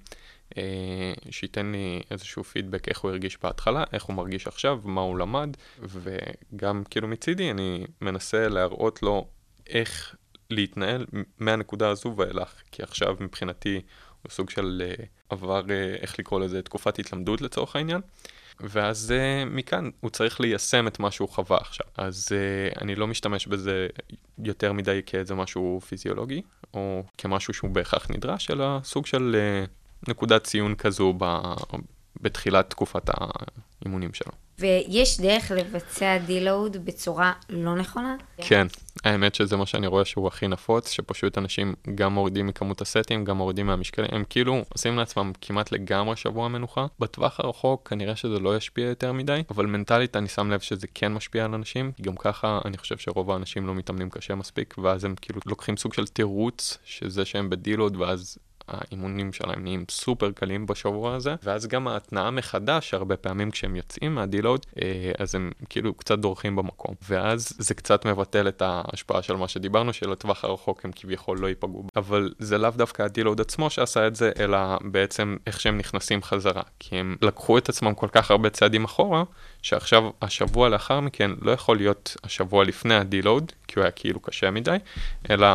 אה, 0.57 1.13
שייתן 1.31 1.71
לי 1.71 2.01
איזשהו 2.11 2.43
פידבק 2.43 2.87
איך 2.89 2.99
הוא 2.99 3.11
הרגיש 3.11 3.37
בהתחלה, 3.43 3.83
איך 3.93 4.03
הוא 4.03 4.15
מרגיש 4.15 4.47
עכשיו, 4.47 4.79
מה 4.83 5.01
הוא 5.01 5.17
למד, 5.17 5.49
וגם 5.79 6.83
כאילו 6.89 7.07
מצידי 7.07 7.51
אני 7.51 7.85
מנסה 8.01 8.47
להראות 8.47 9.03
לו 9.03 9.27
איך 9.67 10.15
להתנהל 10.49 11.05
מהנקודה 11.39 11.89
הזו 11.89 12.13
ואילך, 12.17 12.53
כי 12.71 12.83
עכשיו 12.83 13.15
מבחינתי 13.19 13.81
הוא 14.21 14.31
סוג 14.31 14.49
של 14.49 14.83
אה, 14.85 15.03
עבר, 15.29 15.61
איך 16.01 16.19
לקרוא 16.19 16.39
לזה, 16.39 16.61
תקופת 16.61 16.99
התלמדות 16.99 17.41
לצורך 17.41 17.75
העניין. 17.75 18.01
ואז 18.59 19.13
uh, 19.13 19.49
מכאן 19.49 19.89
הוא 19.99 20.09
צריך 20.09 20.41
ליישם 20.41 20.87
את 20.87 20.99
מה 20.99 21.11
שהוא 21.11 21.29
חווה 21.29 21.57
עכשיו. 21.57 21.87
אז 21.97 22.27
uh, 22.29 22.81
אני 22.81 22.95
לא 22.95 23.07
משתמש 23.07 23.47
בזה 23.47 23.87
יותר 24.43 24.73
מדי 24.73 25.01
כאיזה 25.05 25.35
משהו 25.35 25.81
פיזיולוגי, 25.87 26.41
או 26.73 27.03
כמשהו 27.17 27.53
שהוא 27.53 27.69
בהכרח 27.69 28.07
נדרש, 28.09 28.51
אלא 28.51 28.79
סוג 28.83 29.05
של 29.05 29.35
uh, 29.35 30.09
נקודת 30.09 30.43
ציון 30.43 30.75
כזו 30.75 31.13
ב, 31.17 31.39
בתחילת 32.21 32.69
תקופת 32.69 33.09
האימונים 33.81 34.13
שלו. 34.13 34.31
ויש 34.59 35.19
דרך 35.19 35.51
לבצע 35.51 36.17
דילואוד 36.17 36.85
בצורה 36.85 37.33
לא 37.49 37.75
נכונה? 37.75 38.15
כן, 38.37 38.67
האמת 39.03 39.35
שזה 39.35 39.57
מה 39.57 39.65
שאני 39.65 39.87
רואה 39.87 40.05
שהוא 40.05 40.27
הכי 40.27 40.47
נפוץ, 40.47 40.89
שפשוט 40.89 41.37
אנשים 41.37 41.73
גם 41.95 42.13
מורידים 42.13 42.47
מכמות 42.47 42.81
הסטים, 42.81 43.25
גם 43.25 43.37
מורידים 43.37 43.65
מהמשקלים, 43.65 44.07
הם 44.11 44.23
כאילו 44.29 44.63
עושים 44.73 44.97
לעצמם 44.97 45.31
כמעט 45.41 45.71
לגמרי 45.71 46.15
שבוע 46.15 46.47
מנוחה. 46.47 46.85
בטווח 46.99 47.39
הרחוק 47.39 47.89
כנראה 47.89 48.15
שזה 48.15 48.39
לא 48.39 48.57
ישפיע 48.57 48.85
יותר 48.85 49.13
מדי, 49.13 49.43
אבל 49.49 49.65
מנטלית 49.65 50.15
אני 50.15 50.27
שם 50.27 50.51
לב 50.51 50.59
שזה 50.59 50.87
כן 50.93 51.13
משפיע 51.13 51.45
על 51.45 51.53
אנשים, 51.53 51.91
כי 51.91 52.03
גם 52.03 52.15
ככה 52.15 52.59
אני 52.65 52.77
חושב 52.77 52.97
שרוב 52.97 53.31
האנשים 53.31 53.67
לא 53.67 53.75
מתאמנים 53.75 54.09
קשה 54.09 54.35
מספיק, 54.35 54.75
ואז 54.83 55.03
הם 55.03 55.15
כאילו 55.21 55.39
לוקחים 55.45 55.77
סוג 55.77 55.93
של 55.93 56.07
תירוץ, 56.07 56.77
שזה 56.83 57.25
שהם 57.25 57.49
בדילוד, 57.49 57.95
ואז 57.95 58.37
האימונים 58.67 59.33
שלהם 59.33 59.63
נהיים 59.63 59.85
סופר 59.91 60.31
קלים 60.31 60.65
בשבוע 60.65 61.15
הזה, 61.15 61.35
ואז 61.43 61.67
גם 61.67 61.87
ההתנאה 61.87 62.31
מחדש, 62.31 62.93
הרבה 62.93 63.17
פעמים 63.17 63.51
כשהם 63.51 63.75
יוצאים 63.75 64.15
מהדילוד, 64.15 64.65
אה, 64.81 65.11
אז 65.17 65.35
הם 65.35 65.51
כאילו 65.69 65.93
קצת 65.93 66.19
דורכים 66.19 66.55
במקום. 66.55 66.95
ואז 67.09 67.53
זה 67.59 67.73
קצת 67.73 68.05
מבטל 68.05 68.47
את 68.47 68.61
ההשפעה 68.65 69.21
של 69.21 69.35
מה 69.35 69.47
שדיברנו, 69.47 69.93
שלטווח 69.93 70.43
הרחוק 70.43 70.85
הם 70.85 70.91
כביכול 70.95 71.39
לא 71.39 71.47
ייפגעו. 71.47 71.83
אבל 71.95 72.33
זה 72.39 72.57
לאו 72.57 72.71
דווקא 72.75 73.01
הדילוד 73.01 73.41
עצמו 73.41 73.69
שעשה 73.69 74.07
את 74.07 74.15
זה, 74.15 74.31
אלא 74.39 74.57
בעצם 74.81 75.37
איך 75.47 75.59
שהם 75.59 75.77
נכנסים 75.77 76.23
חזרה. 76.23 76.61
כי 76.79 76.95
הם 76.95 77.15
לקחו 77.21 77.57
את 77.57 77.69
עצמם 77.69 77.93
כל 77.93 78.07
כך 78.11 78.31
הרבה 78.31 78.49
צעדים 78.49 78.83
אחורה, 78.83 79.23
שעכשיו 79.61 80.09
השבוע 80.21 80.69
לאחר 80.69 80.99
מכן 80.99 81.31
לא 81.41 81.51
יכול 81.51 81.77
להיות 81.77 82.17
השבוע 82.23 82.63
לפני 82.63 82.95
ה 82.95 83.02
deload, 83.02 83.51
כי 83.67 83.79
הוא 83.79 83.83
היה 83.83 83.91
כאילו 83.91 84.19
קשה 84.19 84.51
מדי, 84.51 84.77
אלא 85.29 85.47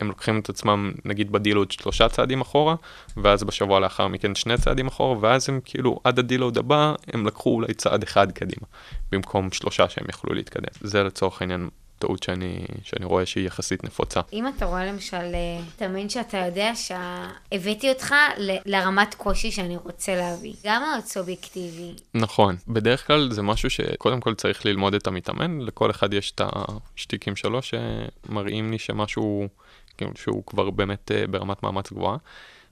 הם 0.00 0.08
לוקחים 0.08 0.38
את 0.38 0.48
עצמם 0.48 0.92
נגיד 1.04 1.32
ב 1.32 1.37
deload 1.37 1.70
שלושה 1.70 2.08
צעדים 2.08 2.40
אחורה, 2.40 2.74
ואז 3.16 3.44
בשבוע 3.44 3.80
לאחר 3.80 4.08
מכן 4.08 4.34
שני 4.34 4.56
צעדים 4.58 4.86
אחורה, 4.86 5.18
ואז 5.20 5.48
הם 5.48 5.60
כאילו 5.64 6.00
עד 6.04 6.18
ה 6.18 6.24
deload 6.24 6.58
הבא 6.58 6.94
הם 7.12 7.26
לקחו 7.26 7.50
אולי 7.50 7.74
צעד 7.74 8.02
אחד 8.02 8.32
קדימה, 8.32 8.66
במקום 9.12 9.50
שלושה 9.52 9.88
שהם 9.88 10.06
יכלו 10.08 10.34
להתקדם. 10.34 10.68
זה 10.80 11.02
לצורך 11.02 11.40
העניין 11.42 11.68
טעות 11.98 12.22
שאני, 12.22 12.64
שאני 12.82 13.04
רואה 13.04 13.26
שהיא 13.26 13.46
יחסית 13.46 13.84
נפוצה. 13.84 14.20
אם 14.32 14.48
אתה 14.48 14.64
רואה 14.64 14.86
למשל 14.86 15.16
אה, 15.16 15.60
תאמין 15.76 16.08
שאתה 16.08 16.38
יודע 16.38 16.72
שהבאתי 16.74 17.88
אותך 17.88 18.14
ל- 18.38 18.56
לרמת 18.66 19.14
קושי 19.14 19.50
שאני 19.50 19.76
רוצה 19.76 20.16
להביא, 20.16 20.54
גם 20.64 20.82
מאוד 20.82 21.04
סובייקטיבי. 21.04 21.94
נכון, 22.14 22.56
בדרך 22.68 23.06
כלל 23.06 23.32
זה 23.32 23.42
משהו 23.42 23.70
שקודם 23.70 24.20
כל 24.20 24.34
צריך 24.34 24.66
ללמוד 24.66 24.94
את 24.94 25.06
המתאמן, 25.06 25.60
לכל 25.60 25.90
אחד 25.90 26.14
יש 26.14 26.30
את 26.30 26.40
השטיקים 26.44 27.36
שלו 27.36 27.60
שמראים 27.62 28.70
לי 28.70 28.78
שמשהו, 28.78 29.48
כאילו 29.96 30.10
שהוא 30.14 30.42
כבר 30.46 30.70
באמת 30.70 31.12
אה, 31.12 31.26
ברמת 31.26 31.62
מאמץ 31.62 31.92
גבוהה. 31.92 32.16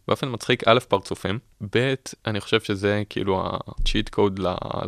באופן 0.09 0.29
מצחיק, 0.33 0.69
א', 0.69 0.79
פרצופים, 0.89 1.39
ב', 1.77 1.95
אני 2.27 2.41
חושב 2.41 2.61
שזה 2.61 3.03
כאילו 3.11 3.43
הצ'יט 3.67 4.09
קוד 4.09 4.41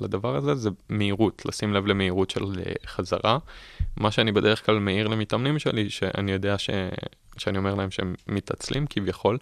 לדבר 0.03 0.37
הזה, 0.37 0.55
זה 0.55 0.71
מהירות, 0.89 1.43
לשים 1.47 1.75
לב 1.75 1.87
למהירות 1.87 2.31
של 2.31 2.45
אה, 2.67 2.73
חזרה. 2.87 3.39
מה 3.97 4.11
שאני 4.11 4.33
בדרך 4.33 4.67
כלל 4.67 4.79
מעיר 4.79 5.09
למתאמנים 5.09 5.59
שלי, 5.59 5.91
שאני 5.91 6.33
יודע 6.33 6.59
ש... 6.59 6.71
שאני 7.37 7.59
אומר 7.59 7.75
להם 7.75 7.91
שהם 7.91 8.15
מתעצלים 8.29 8.87
כביכול, 8.91 9.39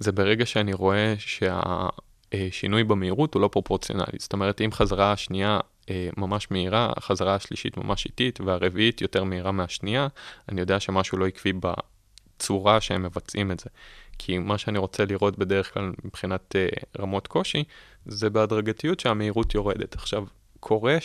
זה 0.00 0.12
ברגע 0.12 0.46
שאני 0.46 0.72
רואה 0.72 1.14
שהשינוי 1.18 2.84
במהירות 2.84 3.34
הוא 3.34 3.42
לא 3.42 3.48
פרופורציונלי. 3.52 4.18
זאת 4.18 4.32
אומרת, 4.32 4.60
אם 4.60 4.72
חזרה 4.72 5.12
השנייה 5.12 5.60
אה, 5.90 6.08
ממש 6.16 6.50
מהירה, 6.50 6.92
החזרה 6.96 7.34
השלישית 7.34 7.76
ממש 7.76 8.06
איטית, 8.06 8.40
והרביעית 8.40 9.00
יותר 9.00 9.24
מהירה 9.24 9.52
מהשנייה, 9.52 10.08
אני 10.48 10.60
יודע 10.60 10.80
שמשהו 10.80 11.18
לא 11.18 11.26
עקבי 11.26 11.52
בצורה 11.52 12.80
שהם 12.80 13.02
מבצעים 13.02 13.50
את 13.50 13.60
זה. 13.60 13.70
כי 14.18 14.38
מה 14.38 14.58
שאני 14.58 14.78
רוצה 14.78 15.04
לראות 15.04 15.38
בדרך 15.38 15.74
כלל 15.74 15.92
מבחינת 16.04 16.54
uh, 16.54 17.00
רמות 17.02 17.26
קושי, 17.26 17.64
זה 18.06 18.30
בהדרגתיות 18.30 19.00
שהמהירות 19.00 19.54
יורדת. 19.54 19.94
עכשיו, 19.94 20.24
קורה 20.60 20.96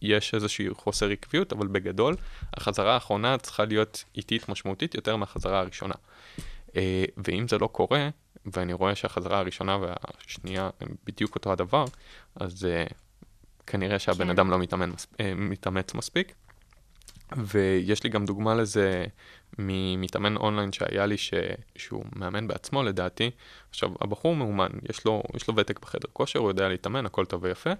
שיש 0.00 0.34
איזושהי 0.34 0.70
חוסר 0.70 1.10
עקביות, 1.10 1.52
אבל 1.52 1.66
בגדול, 1.66 2.16
החזרה 2.54 2.94
האחרונה 2.94 3.38
צריכה 3.38 3.64
להיות 3.64 4.04
איטית 4.16 4.48
משמעותית 4.48 4.94
יותר 4.94 5.16
מהחזרה 5.16 5.60
הראשונה. 5.60 5.94
Uh, 6.68 6.74
ואם 7.16 7.48
זה 7.48 7.58
לא 7.58 7.66
קורה, 7.66 8.08
ואני 8.46 8.72
רואה 8.72 8.94
שהחזרה 8.94 9.38
הראשונה 9.38 9.78
והשנייה 9.78 10.70
הם 10.80 10.88
בדיוק 11.04 11.34
אותו 11.34 11.52
הדבר, 11.52 11.84
אז 12.36 12.66
uh, 12.66 12.94
כנראה 13.66 13.98
שהבן 13.98 14.24
כן. 14.24 14.30
אדם 14.30 14.50
לא 14.50 14.58
מתאמן, 14.58 14.90
uh, 14.90 15.22
מתאמץ 15.36 15.94
מספיק. 15.94 16.34
ויש 17.36 18.04
לי 18.04 18.10
גם 18.10 18.24
דוגמה 18.24 18.54
לזה 18.54 19.04
ממתאמן 19.58 20.36
אונליין 20.36 20.72
שהיה 20.72 21.06
לי, 21.06 21.16
ש... 21.16 21.34
שהוא 21.76 22.04
מאמן 22.16 22.48
בעצמו 22.48 22.82
לדעתי. 22.82 23.30
עכשיו, 23.70 23.90
הבחור 24.00 24.36
מאומן, 24.36 24.68
יש 24.90 25.04
לו, 25.04 25.22
יש 25.36 25.48
לו 25.48 25.56
ותק 25.56 25.78
בחדר 25.80 26.08
כושר, 26.12 26.38
הוא 26.38 26.50
יודע 26.50 26.68
להתאמן, 26.68 27.06
הכל 27.06 27.24
טוב 27.24 27.44
ויפה. 27.44 27.70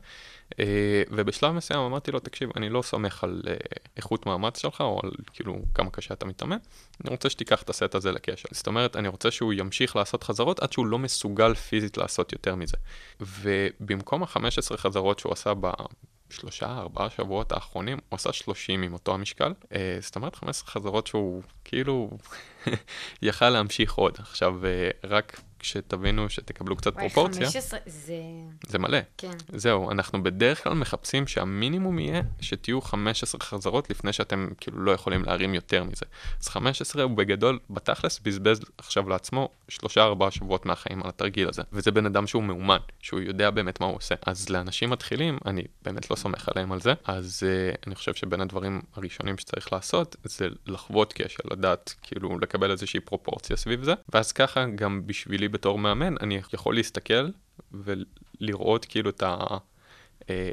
אה, 0.61 1.03
ובשלב 1.11 1.53
מסוים 1.53 1.81
אמרתי 1.81 2.11
לו, 2.11 2.19
תקשיב, 2.19 2.51
אני 2.57 2.69
לא 2.69 2.83
סומך 2.83 3.25
על 3.25 3.43
אה, 3.49 3.55
איכות 3.97 4.27
מאמץ 4.27 4.59
שלך, 4.59 4.81
או 4.81 5.01
על 5.03 5.11
כאילו 5.33 5.63
כמה 5.75 5.91
קשה 5.91 6.15
אתה 6.15 6.27
מתאמן, 6.27 6.57
אני 7.05 7.11
רוצה 7.11 7.31
שתיקח 7.31 7.63
את 7.63 7.71
הסט 7.71 7.95
הזה 7.95 8.13
לקשר. 8.13 8.49
זאת 8.53 8.67
אומרת, 8.67 8.97
אני 8.97 9.09
רוצה 9.09 9.31
שהוא 9.31 9.53
ימשיך 9.53 9.97
לעשות 9.97 10.23
חזרות 10.25 10.61
עד 10.61 10.73
שהוא 10.73 10.87
לא 10.87 10.99
מסוגל 10.99 11.55
פיזית 11.55 11.97
לעשות 11.97 12.33
יותר 12.33 12.55
מזה. 12.55 12.77
ובמקום 13.21 14.23
ה-15 14.23 14.77
חזרות 14.77 15.19
שהוא 15.19 15.33
עשה. 15.33 15.53
שלושה, 16.31 16.79
ארבעה 16.79 17.11
שבועות 17.11 17.53
האחרונים, 17.53 17.99
הוא 18.09 18.17
עשה 18.17 18.33
30 18.33 18.83
עם 18.83 18.93
אותו 18.93 19.15
המשקל. 19.15 19.53
אה, 19.73 19.99
זאת 20.01 20.17
אומרת, 20.17 20.37
15 20.37 20.69
חזרות 20.71 21.07
שהוא 21.07 21.43
כאילו 21.65 22.11
יכל 23.23 23.51
להמשיך 23.51 23.95
עוד. 23.95 24.17
עכשיו, 24.19 24.67
אה, 24.67 24.91
רק 25.05 25.41
כשתבינו, 25.65 26.31
שתקבלו 26.31 26.77
קצת 26.77 26.95
וואי, 26.95 27.09
פרופורציה, 27.09 27.47
15, 27.47 27.79
זה... 27.87 28.15
זה 28.67 28.79
מלא. 28.79 28.99
כן. 29.19 29.31
זהו, 29.49 29.91
אנחנו 29.91 30.23
בדרך 30.23 30.65
כלל 30.65 30.75
מחפשים 30.75 31.27
שהמינימום 31.27 31.99
יהיה 31.99 32.23
שתהיו 32.41 32.81
15 32.81 33.41
חזרות 33.41 33.91
לפני 33.91 34.13
שאתם 34.13 34.49
כאילו 34.61 34.79
לא 34.79 34.91
יכולים 34.93 35.25
להרים 35.25 35.55
יותר 35.55 35.85
מזה. 35.85 36.07
אז 36.41 36.49
15 36.49 37.03
הוא 37.03 37.17
בגדול, 37.17 37.59
בתכלס, 37.71 38.21
בזבז 38.21 38.61
עכשיו 38.79 39.09
לעצמו 39.09 39.49
שלושה 39.69 40.03
ארבעה 40.03 40.31
שבועות 40.31 40.67
מהחיים 40.67 41.03
על 41.03 41.09
התרגיל 41.09 41.49
הזה. 41.49 41.63
וזה 41.73 41.91
בן 41.91 42.07
אדם 42.07 42.27
שהוא 42.27 42.43
מאומן, 42.43 42.79
שהוא 43.01 43.21
יודע 43.21 43.51
באמת 43.51 43.81
מה 43.81 43.87
הוא 43.87 43.97
עושה. 43.97 44.15
אז 44.27 44.49
לאנשים 44.49 44.91
מתחילים, 44.91 45.39
אני 45.47 45.63
באמת 45.83 46.11
לא 46.11 46.17
סומך 46.17 46.49
עליהם 46.55 46.73
על 46.73 46.81
זה, 46.81 46.95
אז 47.05 47.43
uh, 47.43 47.77
אני 47.87 47.95
חושב 47.95 48.15
שבין 48.15 48.41
הדברים 48.41 48.81
הראשונים 48.95 49.39
שצריך 49.39 49.73
לעשות, 49.73 50.17
זה 50.25 50.49
לחוות 50.67 51.13
קשר, 51.13 51.43
לדעת, 51.51 51.95
כאילו, 52.03 52.39
לקבל 52.39 52.71
איזושהי 52.71 53.01
פרופורציה 53.01 53.57
סביב 53.57 53.83
זה. 53.83 53.95
ואז 54.13 54.33
ככה, 54.33 54.65
גם 54.75 55.07
בשבילי 55.07 55.49
בתור 55.55 55.79
מאמן, 55.79 56.15
אני 56.21 56.41
יכול 56.53 56.75
להסתכל 56.75 57.29
ולראות 57.73 58.85
כאילו 58.85 59.11
את 59.11 59.23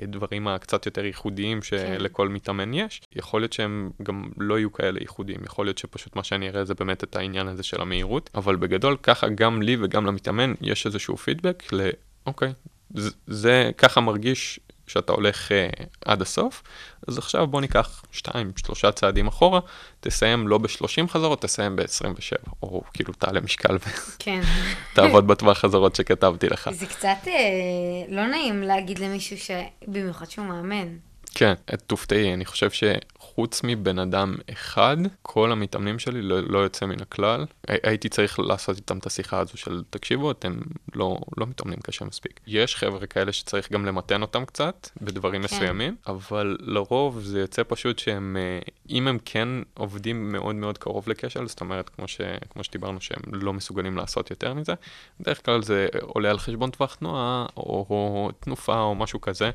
הדברים 0.02 0.48
הקצת 0.48 0.86
יותר 0.86 1.06
ייחודיים 1.06 1.62
שלכל 1.62 2.30
מתאמן 2.30 2.74
יש. 2.74 3.02
יכול 3.16 3.42
להיות 3.42 3.54
שהם 3.54 3.92
גם 4.04 4.30
לא 4.38 4.60
יהיו 4.60 4.72
כאלה 4.72 5.00
ייחודיים, 5.02 5.40
יכול 5.44 5.66
להיות 5.66 5.78
שפשוט 5.78 6.16
מה 6.16 6.24
שאני 6.24 6.50
אראה 6.50 6.66
זה 6.66 6.74
באמת 6.74 7.04
את 7.04 7.16
העניין 7.16 7.48
הזה 7.48 7.64
של 7.64 7.82
המהירות, 7.82 8.30
אבל 8.36 8.56
בגדול 8.56 8.98
ככה 9.04 9.30
גם 9.30 9.62
לי 9.62 9.78
וגם 9.82 10.06
למתאמן 10.06 10.54
יש 10.62 10.86
איזשהו 10.86 11.18
פידבק 11.18 11.74
ל... 11.74 11.90
אוקיי, 12.26 12.54
זה, 12.96 13.10
זה 13.28 13.72
ככה 13.78 14.02
מרגיש 14.02 14.60
שאתה 14.92 15.14
הולך 15.14 15.52
uh, 15.52 15.84
עד 16.06 16.22
הסוף, 16.22 16.64
אז 17.08 17.18
עכשיו 17.18 17.48
בוא 17.48 17.62
ניקח 17.62 18.04
2-3 18.14 18.92
צעדים 18.92 19.28
אחורה, 19.28 19.60
תסיים 20.00 20.48
לא 20.48 20.58
ב-30 20.58 21.08
חזרות, 21.08 21.42
תסיים 21.42 21.76
ב-27, 21.76 22.52
או 22.64 22.84
כאילו 22.94 23.14
תעלה 23.14 23.40
משקל 23.40 23.78
כן. 24.20 24.42
ותעבוד 24.94 25.28
בטווח 25.28 25.58
חזרות 25.58 25.96
שכתבתי 25.96 26.50
לך. 26.50 26.70
זה 26.74 26.86
קצת 26.86 27.28
אה, 27.28 27.34
לא 28.10 28.28
נעים 28.28 28.64
להגיד 28.64 29.00
למישהו 29.00 29.38
ש... 29.38 29.52
במיוחד 29.88 30.30
שהוא 30.30 30.46
מאמן. 30.46 30.88
כן, 31.34 31.54
תופתעי, 31.88 32.34
אני 32.34 32.46
חושב 32.46 32.70
שחוץ 33.22 33.62
מבן 33.64 34.00
אדם 34.00 34.36
אחד, 34.54 34.98
כל 35.22 35.52
המתאמנים 35.52 36.00
שלי 36.00 36.22
לא, 36.22 36.40
לא 36.42 36.60
יוצא 36.60 36.86
מן 36.86 37.02
הכלל. 37.02 37.46
הי- 37.68 37.78
הייתי 37.84 38.10
צריך 38.10 38.40
לעשות 38.40 38.78
איתם 38.78 38.98
את 38.98 39.06
השיחה 39.06 39.40
הזו 39.40 39.58
של, 39.58 39.84
תקשיבו, 39.90 40.32
אתם 40.32 40.60
לא, 40.96 41.18
לא 41.38 41.48
מתאמנים 41.48 41.80
קשה 41.80 42.06
מספיק. 42.06 42.40
יש 42.48 42.76
חבר'ה 42.76 43.08
כאלה 43.08 43.32
שצריך 43.32 43.72
גם 43.72 43.86
למתן 43.86 44.22
אותם 44.22 44.46
קצת, 44.46 44.90
בדברים 45.02 45.42
כן. 45.42 45.56
מסוימים, 45.56 45.96
אבל 46.08 46.58
לרוב 46.60 47.20
זה 47.22 47.40
יוצא 47.40 47.62
פשוט 47.68 48.00
שהם, 48.00 48.38
אה, 48.40 48.60
אם 48.90 49.08
הם 49.08 49.18
כן 49.26 49.50
עובדים 49.74 50.32
מאוד 50.32 50.56
מאוד 50.56 50.78
קרוב 50.78 51.10
לכשל, 51.10 51.48
זאת 51.48 51.62
אומרת, 51.62 51.90
כמו, 51.90 52.08
ש, 52.08 52.22
כמו 52.50 52.64
שדיברנו, 52.64 53.02
שהם 53.02 53.22
לא 53.32 53.54
מסוגלים 53.54 53.98
לעשות 53.98 54.30
יותר 54.30 54.54
מזה, 54.54 54.74
בדרך 55.20 55.46
כלל 55.46 55.62
זה 55.62 55.88
עולה 56.02 56.30
על 56.30 56.40
חשבון 56.40 56.72
טווח 56.72 56.96
תנועה, 56.96 57.46
או, 57.58 57.86
או 57.90 58.30
תנופה, 58.40 58.80
או 58.80 58.96
משהו 58.96 59.22
כזה. 59.22 59.52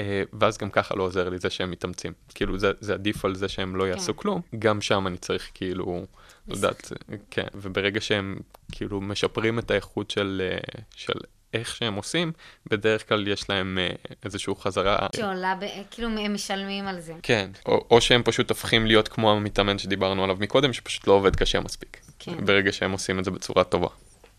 אה, 0.00 0.22
ואז 0.32 0.58
גם 0.58 0.70
ככה 0.70 0.94
לא 0.94 1.02
עוזר 1.02 1.28
לי 1.28 1.38
זה 1.38 1.50
שהם 1.50 1.70
מתאמצים. 1.70 2.12
כאילו 2.34 2.58
זה, 2.58 2.72
זה 2.80 2.94
עדיף 3.02 3.24
על 3.24 3.34
זה 3.34 3.48
שהם 3.48 3.76
לא 3.76 3.88
יעשו 3.88 4.16
כלום, 4.16 4.40
גם 4.58 4.80
שם 4.80 5.06
אני 5.06 5.18
צריך 5.18 5.50
כאילו, 5.54 6.06
לדעת, 6.48 6.92
כן, 7.30 7.46
וברגע 7.54 8.00
שהם 8.00 8.38
כאילו 8.72 9.00
משפרים 9.00 9.58
את 9.58 9.70
האיכות 9.70 10.10
של, 10.10 10.42
אה, 10.44 10.82
של 10.94 11.18
איך 11.54 11.76
שהם 11.76 11.94
עושים, 11.94 12.32
בדרך 12.70 13.08
כלל 13.08 13.28
יש 13.28 13.50
להם 13.50 13.78
אה, 13.80 13.88
איזושהי 14.24 14.54
חזרה. 14.60 15.06
שעולה, 15.16 15.54
ב... 15.60 15.64
כאילו 15.90 16.08
הם 16.08 16.34
משלמים 16.34 16.86
על 16.86 17.00
זה. 17.00 17.14
כן, 17.22 17.50
או, 17.66 17.86
או 17.90 18.00
שהם 18.00 18.22
פשוט 18.22 18.50
הופכים 18.50 18.86
להיות 18.86 19.08
כמו 19.08 19.32
המתאמן 19.32 19.78
שדיברנו 19.78 20.24
עליו 20.24 20.36
מקודם, 20.40 20.72
שפשוט 20.72 21.06
לא 21.06 21.12
עובד 21.12 21.36
קשה 21.36 21.60
מספיק. 21.60 22.00
כן. 22.18 22.46
ברגע 22.46 22.72
שהם 22.72 22.92
עושים 22.92 23.18
את 23.18 23.24
זה 23.24 23.30
בצורה 23.30 23.64
טובה. 23.64 23.88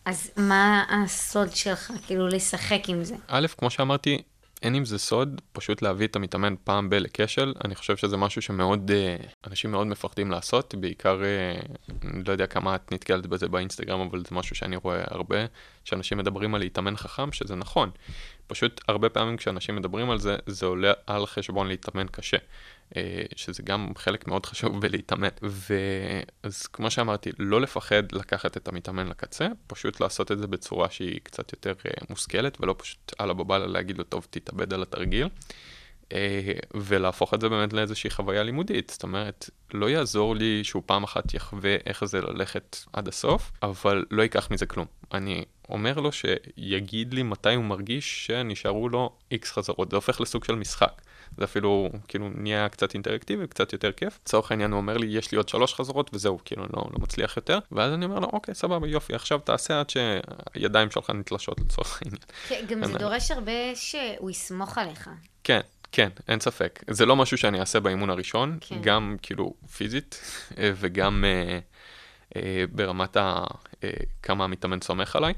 אז 0.05 0.31
מה 0.37 0.83
הסוד 0.89 1.55
שלך, 1.55 1.91
כאילו, 2.05 2.27
לשחק 2.27 2.81
עם 2.87 3.03
זה? 3.03 3.15
א', 3.27 3.47
כמו 3.57 3.69
שאמרתי, 3.69 4.21
אין 4.63 4.75
עם 4.75 4.85
זה 4.85 4.97
סוד, 4.97 5.41
פשוט 5.51 5.81
להביא 5.81 6.07
את 6.07 6.15
המתאמן 6.15 6.55
פעם 6.63 6.89
ב- 6.89 6.93
לכשל, 6.93 7.53
אני 7.65 7.75
חושב 7.75 7.97
שזה 7.97 8.17
משהו 8.17 8.41
שמאוד, 8.41 8.91
אה, 8.91 9.15
אנשים 9.47 9.71
מאוד 9.71 9.87
מפחדים 9.87 10.31
לעשות, 10.31 10.75
בעיקר, 10.75 11.23
אה, 11.23 11.59
אני 12.03 12.23
לא 12.27 12.31
יודע 12.31 12.47
כמה 12.47 12.75
את 12.75 12.91
נתקלת 12.91 13.27
בזה 13.27 13.47
באינסטגרם, 13.47 13.99
אבל 13.99 14.19
זה 14.19 14.35
משהו 14.35 14.55
שאני 14.55 14.75
רואה 14.75 15.03
הרבה, 15.07 15.37
שאנשים 15.83 16.17
מדברים 16.17 16.55
על 16.55 16.61
להתאמן 16.61 16.97
חכם, 16.97 17.31
שזה 17.31 17.55
נכון. 17.55 17.89
פשוט 18.47 18.81
הרבה 18.87 19.09
פעמים 19.09 19.37
כשאנשים 19.37 19.75
מדברים 19.75 20.09
על 20.09 20.19
זה, 20.19 20.35
זה 20.45 20.65
עולה 20.65 20.93
על 21.07 21.25
חשבון 21.25 21.67
להתאמן 21.67 22.05
קשה. 22.11 22.37
אה, 22.97 23.23
שזה 23.35 23.63
גם 23.63 23.91
חלק 23.97 24.27
מאוד 24.27 24.45
חשוב 24.45 24.81
בלהתאמן. 24.81 25.27
ואז 25.41 26.67
כמו 26.67 26.91
שאמרתי, 26.91 27.31
לא 27.39 27.61
לפחד 27.61 28.11
לקחת 28.11 28.57
את 28.57 28.67
המתאמן 28.67 29.07
לקצה, 29.07 29.47
פשוט 29.67 29.99
לעשות 29.99 30.31
את 30.31 30.37
זה 30.37 30.47
בצורה 30.47 30.89
שהיא 30.89 31.19
קצת 31.23 31.51
יותר 31.51 31.73
אה, 31.85 31.91
מושכלת, 32.09 32.61
ולא 32.61 32.75
פשוט 32.77 33.13
על 33.17 33.29
הבבלה 33.29 33.67
להגיד 33.67 33.97
לו, 33.97 34.03
טוב, 34.03 34.27
תתאבד 34.29 34.73
על 34.73 34.81
התרגיל. 34.81 35.27
אה, 36.13 36.53
ולהפוך 36.73 37.33
את 37.33 37.41
זה 37.41 37.49
באמת 37.49 37.73
לאיזושהי 37.73 38.09
חוויה 38.09 38.43
לימודית. 38.43 38.89
זאת 38.89 39.03
אומרת, 39.03 39.49
לא 39.73 39.89
יעזור 39.89 40.35
לי 40.35 40.63
שהוא 40.63 40.83
פעם 40.85 41.03
אחת 41.03 41.33
יחווה 41.33 41.75
איך 41.85 42.05
זה 42.05 42.21
ללכת 42.21 42.77
עד 42.93 43.07
הסוף, 43.07 43.51
אבל 43.63 44.05
לא 44.11 44.21
ייקח 44.21 44.51
מזה 44.51 44.65
כלום. 44.65 44.85
אני 45.13 45.45
אומר 45.69 45.99
לו 45.99 46.09
שיגיד 46.11 47.13
לי 47.13 47.23
מתי 47.23 47.55
הוא 47.55 47.63
מרגיש 47.63 48.25
שנשארו 48.25 48.89
לו 48.89 49.15
איקס 49.31 49.51
חזרות. 49.51 49.89
זה 49.89 49.97
הופך 49.97 50.21
לסוג 50.21 50.43
של 50.43 50.55
משחק. 50.55 51.01
זה 51.37 51.43
אפילו 51.43 51.89
כאילו 52.07 52.29
נהיה 52.35 52.69
קצת 52.69 52.93
אינטראקטיבי, 52.93 53.47
קצת 53.47 53.73
יותר 53.73 53.91
כיף. 53.91 54.19
לצורך 54.25 54.51
העניין 54.51 54.71
הוא 54.71 54.77
אומר 54.77 54.97
לי, 54.97 55.07
יש 55.07 55.31
לי 55.31 55.37
עוד 55.37 55.49
שלוש 55.49 55.73
חזרות 55.73 56.09
וזהו, 56.13 56.39
כאילו 56.45 56.63
לא, 56.63 56.83
לא 56.93 56.99
מצליח 56.99 57.37
יותר. 57.37 57.59
ואז 57.71 57.93
אני 57.93 58.05
אומר 58.05 58.19
לו, 58.19 58.29
אוקיי, 58.33 58.55
סבבה, 58.55 58.87
יופי, 58.87 59.15
עכשיו 59.15 59.39
תעשה 59.39 59.79
עד 59.79 59.89
שהידיים 59.89 60.91
שלך 60.91 61.09
נתלשות 61.09 61.59
לצורך 61.59 62.01
העניין. 62.01 62.21
כן, 62.47 62.65
גם 62.67 62.85
זה 62.85 62.97
דורש 62.97 63.31
הרבה 63.31 63.75
שהוא 63.75 64.31
יסמוך 64.31 64.77
עליך. 64.77 65.09
כן, 65.43 65.61
כן, 65.91 66.09
אין 66.27 66.39
ספק. 66.39 66.83
זה 66.89 67.05
לא 67.05 67.15
משהו 67.15 67.37
שאני 67.37 67.59
אעשה 67.59 67.79
באימון 67.79 68.09
הראשון, 68.09 68.57
כן. 68.61 68.81
גם 68.81 69.15
כאילו 69.21 69.53
פיזית 69.77 70.21
וגם 70.79 71.25
אה, 71.27 71.59
אה, 72.35 72.63
ברמת 72.71 73.17
ה... 73.17 73.43
אה, 73.83 73.89
כמה 74.23 74.43
המתאמן 74.43 74.81
סומך 74.81 75.15
עליי. 75.15 75.33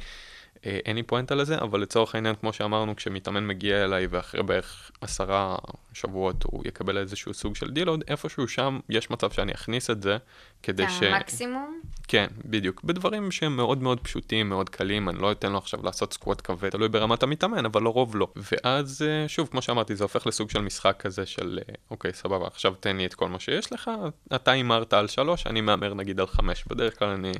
אין 0.64 0.96
לי 0.96 1.04
פואנטה 1.04 1.36
לזה, 1.36 1.58
אבל 1.58 1.82
לצורך 1.82 2.16
העניין, 2.16 2.36
כמו 2.36 2.54
שאמרנו, 2.54 2.96
כשמתאמן 2.96 3.48
מגיע 3.48 3.84
אליי 3.84 4.08
ואחרי 4.08 4.44
בערך 4.44 4.92
עשרה 5.02 5.56
שבועות 5.96 6.44
הוא 6.44 6.64
יקבל 6.66 6.98
איזשהו 6.98 7.34
סוג 7.34 7.56
של 7.56 7.72
דילוד, 7.72 8.04
איפשהו 8.08 8.48
שם 8.48 8.80
יש 8.90 9.10
מצב 9.10 9.32
שאני 9.32 9.54
אכניס 9.54 9.90
את 9.90 10.02
זה, 10.02 10.18
כדי 10.64 10.90
ש... 10.90 11.04
המקסימום? 11.04 11.82
כן, 12.08 12.28
בדיוק. 12.46 12.84
בדברים 12.84 13.32
שהם 13.32 13.56
מאוד 13.56 13.82
מאוד 13.82 14.00
פשוטים, 14.00 14.50
מאוד 14.50 14.70
קלים, 14.70 15.10
אני 15.10 15.20
לא 15.20 15.32
אתן 15.32 15.52
לו 15.52 15.58
עכשיו 15.58 15.80
לעשות 15.84 16.14
סקווט 16.14 16.42
כבד, 16.42 16.70
תלוי 16.70 16.90
ברמת 16.90 17.24
המתאמן, 17.24 17.66
אבל 17.66 17.84
לרוב 17.84 18.16
לא. 18.16 18.28
ואז, 18.36 19.02
אה, 19.02 19.28
שוב, 19.28 19.48
כמו 19.52 19.62
שאמרתי, 19.62 19.96
זה 19.96 20.04
הופך 20.04 20.28
לסוג 20.28 20.50
של 20.50 20.62
משחק 20.62 20.96
כזה 21.00 21.26
של, 21.26 21.60
אה, 21.70 21.76
אוקיי, 21.92 22.14
סבבה, 22.14 22.48
עכשיו 22.48 22.74
תן 22.80 22.98
לי 22.98 23.06
את 23.06 23.14
כל 23.14 23.30
מה 23.30 23.40
שיש 23.40 23.74
לך, 23.74 23.92
אתה 24.36 24.52
הימרת 24.52 24.94
על 24.94 25.08
שלוש, 25.08 25.48
אני 25.48 25.62
מהמר 25.62 25.94
נגיד 25.94 26.20
על 26.20 26.28
חמש. 26.28 26.64
בדרך 26.68 27.00
כלל 27.00 27.10
אני... 27.10 27.32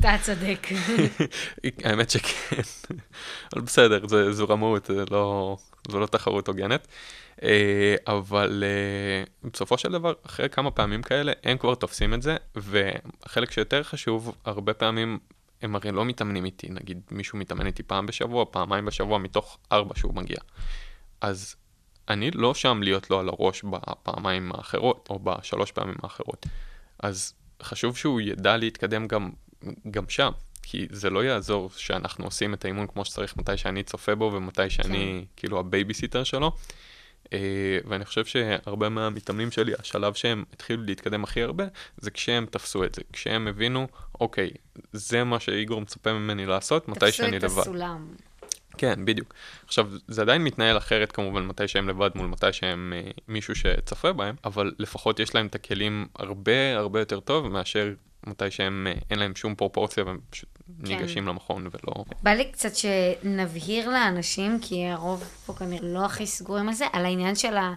אתה 0.00 0.16
צודק. 0.22 0.66
האמת 1.84 2.10
שכן. 2.10 2.62
אבל 3.52 3.62
בסדר, 3.62 4.06
זה, 4.06 4.32
זו 4.32 4.48
רמאות, 4.48 4.84
זה 4.86 5.04
לא, 5.10 5.56
זו 5.88 6.00
לא 6.00 6.06
תחרות 6.06 6.48
הוגנת. 6.48 6.88
אה, 7.42 7.94
אבל 8.06 8.64
אה, 8.66 9.50
בסופו 9.50 9.78
של 9.78 9.92
דבר, 9.92 10.12
אחרי 10.26 10.48
כמה 10.48 10.70
פעמים 10.70 11.02
כאלה, 11.02 11.32
הם 11.44 11.58
כבר 11.58 11.74
תופסים 11.74 12.14
את 12.14 12.22
זה, 12.22 12.36
והחלק 12.56 13.50
שיותר 13.50 13.82
חשוב, 13.82 14.36
הרבה 14.44 14.74
פעמים 14.74 15.18
הם 15.62 15.76
הרי 15.76 15.92
לא 15.92 16.04
מתאמנים 16.04 16.44
איתי, 16.44 16.68
נגיד 16.70 17.00
מישהו 17.10 17.38
מתאמן 17.38 17.66
איתי 17.66 17.82
פעם 17.82 18.06
בשבוע, 18.06 18.44
פעמיים 18.50 18.84
בשבוע, 18.84 19.18
מתוך 19.18 19.58
ארבע 19.72 19.94
שהוא 19.96 20.14
מגיע. 20.14 20.38
אז 21.20 21.56
אני 22.08 22.30
לא 22.30 22.54
שם 22.54 22.82
להיות 22.82 23.10
לו 23.10 23.18
על 23.18 23.28
הראש 23.28 23.62
בפעמיים 23.62 24.52
האחרות, 24.54 25.06
או 25.10 25.18
בשלוש 25.18 25.72
פעמים 25.72 25.96
האחרות. 26.02 26.46
אז 27.02 27.34
חשוב 27.62 27.96
שהוא 27.96 28.20
ידע 28.20 28.56
להתקדם 28.56 29.06
גם, 29.06 29.30
גם 29.90 30.08
שם, 30.08 30.30
כי 30.70 30.86
זה 30.90 31.10
לא 31.10 31.24
יעזור 31.24 31.70
שאנחנו 31.76 32.24
עושים 32.24 32.54
את 32.54 32.64
האימון 32.64 32.86
כמו 32.86 33.04
שצריך 33.04 33.36
מתי 33.36 33.56
שאני 33.56 33.82
צופה 33.82 34.14
בו 34.14 34.30
ומתי 34.34 34.70
שאני 34.70 35.24
כאילו 35.36 35.58
הבייביסיטר 35.60 36.24
שלו. 36.24 36.52
אה, 37.32 37.78
ואני 37.84 38.04
חושב 38.04 38.24
שהרבה 38.24 38.88
מהמתאמנים 38.88 39.50
שלי, 39.50 39.72
השלב 39.78 40.14
שהם 40.14 40.44
התחילו 40.52 40.82
להתקדם 40.82 41.24
הכי 41.24 41.42
הרבה, 41.42 41.64
זה 41.96 42.10
כשהם 42.10 42.46
תפסו 42.50 42.84
את 42.84 42.94
זה, 42.94 43.02
כשהם 43.12 43.48
הבינו, 43.48 43.88
אוקיי, 44.20 44.50
זה 44.92 45.24
מה 45.24 45.40
שאיגור 45.40 45.80
מצפה 45.80 46.12
ממני 46.12 46.46
לעשות, 46.46 46.88
מתי 46.88 47.12
שאני 47.12 47.30
לבד. 47.30 47.48
תפסו 47.48 47.60
את 47.60 47.66
הסולם. 47.66 48.08
כן, 48.78 49.04
בדיוק. 49.04 49.34
עכשיו, 49.66 49.90
זה 50.08 50.22
עדיין 50.22 50.44
מתנהל 50.44 50.76
אחרת 50.76 51.12
כמובן 51.12 51.46
מתי 51.46 51.68
שהם 51.68 51.88
לבד 51.88 52.10
מול 52.14 52.26
מתי 52.26 52.52
שהם 52.52 52.92
אה, 52.96 53.10
מישהו 53.28 53.54
שצופה 53.54 54.12
בהם, 54.12 54.34
אבל 54.44 54.72
לפחות 54.78 55.20
יש 55.20 55.34
להם 55.34 55.46
את 55.46 55.54
הכלים 55.54 56.06
הרבה 56.18 56.76
הרבה 56.76 56.98
יותר 56.98 57.20
טוב 57.20 57.48
מאשר 57.48 57.94
מתי 58.26 58.50
שהם 58.50 58.86
אה, 58.90 58.94
אין 59.10 59.18
להם 59.18 59.36
שום 59.36 59.54
פרופורציה 59.54 60.04
והם 60.04 60.18
פשוט 60.30 60.57
כן. 60.86 60.96
ניגשים 60.96 61.26
למכון 61.26 61.66
ולא... 61.66 62.04
בא 62.22 62.30
לי 62.30 62.52
קצת 62.52 62.76
שנבהיר 62.76 63.90
לאנשים, 63.90 64.58
כי 64.62 64.86
הרוב 64.86 65.24
פה 65.46 65.52
כנראה 65.52 65.88
לא 65.88 66.04
הכי 66.04 66.26
סגורים 66.26 66.68
על 66.68 66.74
זה, 66.74 66.86
על 66.92 67.04
העניין 67.04 67.34
של 67.34 67.56
ה... 67.56 67.74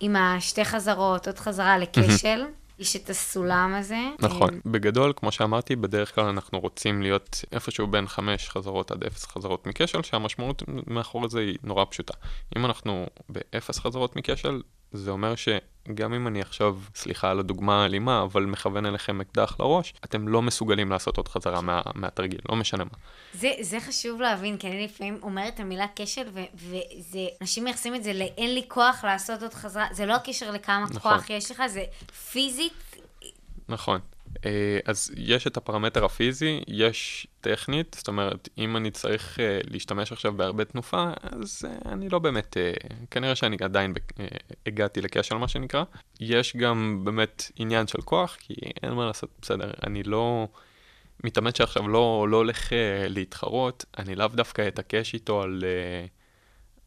עם 0.00 0.16
השתי 0.16 0.64
חזרות, 0.64 1.26
עוד 1.26 1.38
חזרה 1.38 1.78
לכשל, 1.78 2.44
יש 2.78 2.96
את 2.96 3.10
הסולם 3.10 3.74
הזה. 3.78 3.98
נכון. 4.18 4.54
אה, 4.54 4.58
בגדול, 4.66 5.12
כמו 5.16 5.32
שאמרתי, 5.32 5.76
בדרך 5.76 6.14
כלל 6.14 6.24
אנחנו 6.24 6.60
רוצים 6.60 7.02
להיות 7.02 7.44
איפשהו 7.52 7.86
בין 7.86 8.08
חמש 8.08 8.48
חזרות 8.48 8.90
עד 8.90 9.04
אפס 9.04 9.24
חזרות 9.24 9.66
מכשל, 9.66 10.02
שהמשמעות 10.02 10.62
מאחורי 10.86 11.28
זה 11.28 11.40
היא 11.40 11.58
נורא 11.62 11.84
פשוטה. 11.90 12.14
אם 12.56 12.66
אנחנו 12.66 13.06
באפס 13.28 13.78
חזרות 13.78 14.16
מכשל, 14.16 14.60
זה 14.92 15.10
אומר 15.10 15.34
שגם 15.36 16.14
אם 16.14 16.26
אני 16.26 16.40
עכשיו, 16.40 16.76
סליחה 16.94 17.30
על 17.30 17.38
הדוגמה 17.38 17.82
האלימה, 17.82 18.22
אבל 18.22 18.42
מכוון 18.44 18.86
אליכם 18.86 19.20
אקדח 19.20 19.56
לראש, 19.60 19.94
אתם 20.04 20.28
לא 20.28 20.42
מסוגלים 20.42 20.90
לעשות 20.90 21.16
עוד 21.16 21.28
חזרה 21.28 21.60
מה, 21.60 21.82
מהתרגיל, 21.94 22.40
לא 22.48 22.56
משנה 22.56 22.84
מה. 22.84 22.98
זה, 23.34 23.50
זה 23.60 23.80
חשוב 23.80 24.20
להבין, 24.20 24.56
כי 24.56 24.68
אני 24.68 24.84
לפעמים 24.84 25.18
אומרת 25.22 25.54
את 25.54 25.60
המילה 25.60 25.86
כשל, 25.96 26.28
ו- 26.32 26.40
וזה, 26.54 27.26
אנשים 27.40 27.64
מייחסים 27.64 27.94
את 27.94 28.04
זה 28.04 28.12
ל"אין 28.12 28.54
לי 28.54 28.64
כוח 28.68 29.04
לעשות 29.04 29.42
עוד 29.42 29.54
חזרה", 29.54 29.86
זה 29.92 30.06
לא 30.06 30.14
הקשר 30.14 30.50
לכמה 30.50 30.84
נכון. 30.84 31.12
כוח 31.12 31.30
יש 31.30 31.50
לך, 31.50 31.62
זה 31.66 31.84
פיזית, 32.32 32.96
נכון. 33.68 34.00
אה, 34.44 34.78
אז 34.84 35.12
יש 35.16 35.46
את 35.46 35.56
הפרמטר 35.56 36.04
הפיזי, 36.04 36.60
יש 36.68 37.26
טכנית, 37.40 37.96
זאת 37.98 38.08
אומרת, 38.08 38.48
אם 38.58 38.76
אני 38.76 38.90
צריך 38.90 39.40
אה, 39.40 39.58
להשתמש 39.70 40.12
עכשיו 40.12 40.32
בהרבה 40.32 40.64
תנופה, 40.64 41.10
אז 41.22 41.64
אה, 41.68 41.92
אני 41.92 42.08
לא 42.08 42.18
באמת, 42.18 42.56
אה, 42.56 42.72
כנראה 43.10 43.34
שאני 43.34 43.56
עדיין 43.60 43.94
הגעתי 44.66 45.00
לכשל, 45.00 45.34
מה 45.34 45.48
שנקרא. 45.48 45.84
יש 46.20 46.56
גם 46.56 47.00
באמת 47.04 47.50
עניין 47.56 47.86
של 47.86 48.00
כוח, 48.00 48.36
כי 48.40 48.54
אין 48.82 48.92
מה 48.92 49.06
לעשות, 49.06 49.30
בסדר, 49.42 49.70
אני 49.86 50.02
לא... 50.02 50.48
מתאמן 51.24 51.54
שעכשיו 51.54 51.88
לא, 51.88 52.26
לא 52.30 52.36
הולך 52.36 52.72
להתחרות, 53.08 53.84
אני 53.98 54.14
לאו 54.14 54.28
דווקא 54.28 54.68
אתעקש 54.68 55.14
איתו 55.14 55.42
על, 55.42 55.64
אה, 55.64 56.06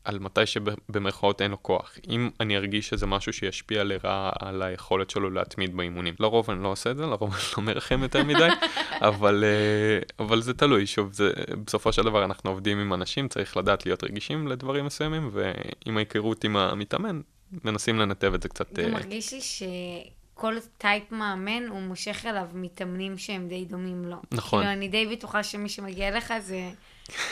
על 0.10 0.19
מתי 0.19 0.45
שבמרכאות 0.45 1.41
אין 1.41 1.52
לו 1.52 1.63
כוח. 1.63 1.98
אם 2.10 2.30
אני 2.39 2.58
ארגיש 2.58 2.89
שזה 2.89 3.06
משהו 3.06 3.34
שישפיע 3.34 3.84
לרעה 3.84 4.30
על 4.39 4.62
היכולת 4.62 5.10
שלו 5.10 5.30
להתמיד 5.30 5.78
באימונים. 5.78 6.13
לרוב 6.19 6.52
אני 6.52 6.63
לא 6.63 6.67
עושה 6.67 6.91
את 6.91 6.98
זה, 6.98 7.06
לרוב 7.06 7.34
אני 7.34 7.43
לא 7.58 7.63
מרחם 7.63 8.04
יותר 8.04 8.24
מדי, 8.24 8.48
אבל, 9.10 9.43
אה, 9.43 10.26
אבל 10.26 10.41
זה 10.41 10.54
תלוי, 10.54 10.88
שוב, 10.88 11.13
זה, 11.13 11.32
בסופו 11.65 11.93
של 11.93 12.04
דבר 12.04 12.26
אנחנו 12.26 12.50
עובדים 12.50 12.80
עם 12.80 12.93
אנשים, 12.93 13.28
צריך 13.28 13.58
לדעת 13.58 13.86
להיות 13.86 14.04
רגישים 14.04 14.48
לדברים 14.48 14.86
מסוימים, 14.86 15.30
ועם 15.32 15.98
ההיכרות 15.98 16.43
עם 16.43 16.58
המתאמן, 16.58 17.22
מנסים 17.63 18.00
לנתב 18.00 18.34
את 18.34 18.43
זה 18.43 18.50
קצת... 18.50 18.80
גם 18.80 18.86
אה, 18.86 18.91
מרגיש 18.91 19.34
לי 19.34 19.41
שכל 19.41 20.56
טייפ 20.78 21.12
מאמן, 21.12 21.67
הוא 21.69 21.82
מושך 21.82 22.26
אליו 22.26 22.48
מתאמנים 22.54 23.17
שהם 23.17 23.48
די 23.48 23.65
דומים 23.65 24.06
לו. 24.06 24.17
נכון. 24.32 24.60
כאילו, 24.60 24.74
אני 24.74 24.88
די 24.88 25.06
בטוחה 25.06 25.43
שמי 25.43 25.69
שמגיע 25.69 26.08
אליך 26.08 26.34
זה... 26.39 26.69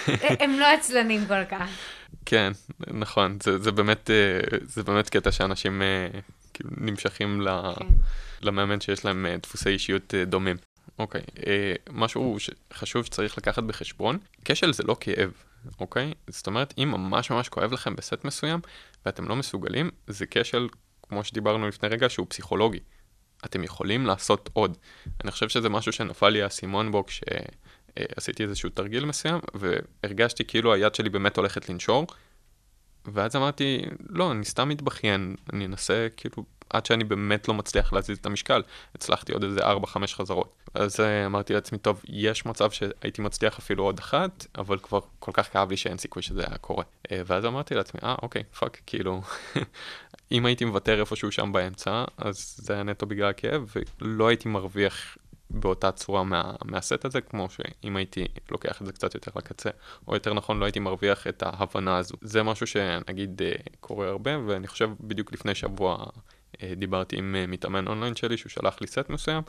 הם 0.41 0.59
לא 0.59 0.65
עצלנים 0.65 1.25
כל 1.27 1.45
כך. 1.45 1.69
כן, 2.25 2.51
נכון, 2.87 3.37
זה, 3.43 3.57
זה, 3.57 3.71
באמת, 3.71 4.09
אה, 4.09 4.57
זה 4.61 4.83
באמת 4.83 5.09
קטע 5.09 5.31
שאנשים 5.31 5.81
אה, 5.81 6.07
כאילו 6.53 6.69
נמשכים 6.77 7.41
ל, 7.41 7.73
כן. 7.79 7.85
למאמן 8.41 8.81
שיש 8.81 9.05
להם 9.05 9.25
אה, 9.25 9.37
דפוסי 9.37 9.69
אישיות 9.69 10.13
דומים. 10.27 10.55
אוקיי, 10.99 11.21
משהו 11.89 12.37
שחשוב 12.39 13.05
שצריך 13.05 13.37
לקחת 13.37 13.63
בחשבון, 13.63 14.17
כשל 14.45 14.73
זה 14.73 14.83
לא 14.83 14.95
כאב, 14.99 15.31
אוקיי? 15.79 16.13
זאת 16.27 16.47
אומרת, 16.47 16.73
אם 16.77 16.91
ממש 16.91 17.31
ממש 17.31 17.49
כואב 17.49 17.73
לכם 17.73 17.95
בסט 17.95 18.25
מסוים 18.25 18.59
ואתם 19.05 19.27
לא 19.27 19.35
מסוגלים, 19.35 19.89
זה 20.07 20.25
כשל 20.31 20.67
כמו 21.03 21.23
שדיברנו 21.23 21.67
לפני 21.67 21.89
רגע, 21.89 22.09
שהוא 22.09 22.27
פסיכולוגי. 22.29 22.79
אתם 23.45 23.63
יכולים 23.63 24.05
לעשות 24.05 24.49
עוד. 24.53 24.77
אני 25.23 25.31
חושב 25.31 25.49
שזה 25.49 25.69
משהו 25.69 25.91
שנפל 25.91 26.29
לי 26.29 26.43
האסימון 26.43 26.91
בו 26.91 27.03
כשעשיתי 27.97 28.43
איזשהו 28.43 28.69
תרגיל 28.69 29.05
מסוים, 29.05 29.39
והרגשתי 29.53 30.45
כאילו 30.45 30.73
היד 30.73 30.95
שלי 30.95 31.09
באמת 31.09 31.37
הולכת 31.37 31.69
לנשור, 31.69 32.07
ואז 33.05 33.35
אמרתי, 33.35 33.81
לא, 34.09 34.31
אני 34.31 34.45
סתם 34.45 34.69
מתבכיין, 34.69 35.35
אני 35.53 35.65
אנסה 35.65 36.07
כאילו, 36.17 36.43
עד 36.69 36.85
שאני 36.85 37.03
באמת 37.03 37.47
לא 37.47 37.53
מצליח 37.53 37.93
להזיז 37.93 38.17
את 38.17 38.25
המשקל. 38.25 38.61
הצלחתי 38.95 39.33
עוד 39.33 39.43
איזה 39.43 39.59
4-5 39.59 39.65
חזרות. 40.07 40.55
אז 40.73 40.99
אה, 40.99 41.25
אמרתי 41.25 41.53
לעצמי, 41.53 41.77
טוב, 41.77 42.01
יש 42.07 42.45
מצב 42.45 42.71
שהייתי 42.71 43.21
מצליח 43.21 43.59
אפילו 43.59 43.83
עוד 43.83 43.99
אחת, 43.99 44.45
אבל 44.57 44.77
כבר 44.77 44.99
כל 45.19 45.31
כך 45.33 45.53
כאב 45.53 45.69
לי 45.69 45.77
שאין 45.77 45.97
סיכוי 45.97 46.21
שזה 46.21 46.43
היה 46.47 46.57
קורה. 46.57 46.83
אה, 47.11 47.21
ואז 47.25 47.45
אמרתי 47.45 47.75
לעצמי, 47.75 47.99
אה, 48.03 48.15
אוקיי, 48.21 48.43
fuck, 48.59 48.81
כאילו, 48.85 49.21
אם 50.31 50.45
הייתי 50.45 50.65
מוותר 50.65 50.99
איפשהו 50.99 51.31
שם 51.31 51.51
באמצע, 51.51 52.03
אז 52.17 52.55
זה 52.57 52.73
היה 52.73 52.83
נטו 52.83 53.05
בגלל 53.05 53.29
הכאב, 53.29 53.73
ולא 54.01 54.27
הייתי 54.27 54.49
מרוויח 54.49 55.17
באותה 55.49 55.91
צורה 55.91 56.23
מה, 56.23 56.53
מהסט 56.65 57.05
הזה, 57.05 57.21
כמו 57.21 57.47
שאם 57.49 57.95
הייתי 57.97 58.25
לוקח 58.51 58.81
את 58.81 58.85
זה 58.85 58.93
קצת 58.93 59.15
יותר 59.15 59.31
לקצה, 59.35 59.69
או 60.07 60.13
יותר 60.13 60.33
נכון, 60.33 60.59
לא 60.59 60.65
הייתי 60.65 60.79
מרוויח 60.79 61.27
את 61.27 61.43
ההבנה 61.43 61.97
הזו. 61.97 62.15
זה 62.21 62.43
משהו 62.43 62.67
שנגיד 62.67 63.41
אה, 63.41 63.51
קורה 63.79 64.07
הרבה, 64.07 64.31
ואני 64.47 64.67
חושב 64.67 64.89
בדיוק 65.01 65.33
לפני 65.33 65.55
שבוע 65.55 66.05
אה, 66.63 66.73
דיברתי 66.77 67.17
עם 67.17 67.35
אה, 67.35 67.47
מתאמן 67.47 67.87
אונליין 67.87 68.15
שלי, 68.15 68.37
שהוא 68.37 68.49
שלח 68.49 68.77
לי 68.81 68.87
סט 68.87 69.09
מסוים. 69.09 69.43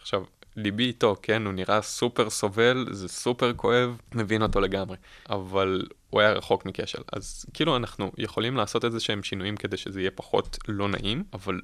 עכשיו, 0.00 0.24
ליבי 0.56 0.84
איתו, 0.84 1.16
כן, 1.22 1.46
הוא 1.46 1.52
נראה 1.52 1.82
סופר 1.82 2.30
סובל, 2.30 2.86
זה 2.90 3.08
סופר 3.08 3.52
כואב, 3.56 4.00
מבין 4.14 4.42
אותו 4.42 4.60
לגמרי. 4.60 4.96
אבל 5.30 5.86
הוא 6.10 6.20
היה 6.20 6.32
רחוק 6.32 6.66
מכשל. 6.66 7.02
אז 7.12 7.46
כאילו 7.54 7.76
אנחנו 7.76 8.12
יכולים 8.18 8.56
לעשות 8.56 8.84
איזה 8.84 9.00
שהם 9.00 9.22
שינויים 9.22 9.56
כדי 9.56 9.76
שזה 9.76 10.00
יהיה 10.00 10.10
פחות 10.10 10.58
לא 10.68 10.88
נעים, 10.88 11.24
אבל 11.32 11.60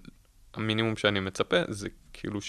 המינימום 0.54 0.96
שאני 0.96 1.20
מצפה 1.20 1.56
זה 1.68 1.88
כאילו 2.12 2.40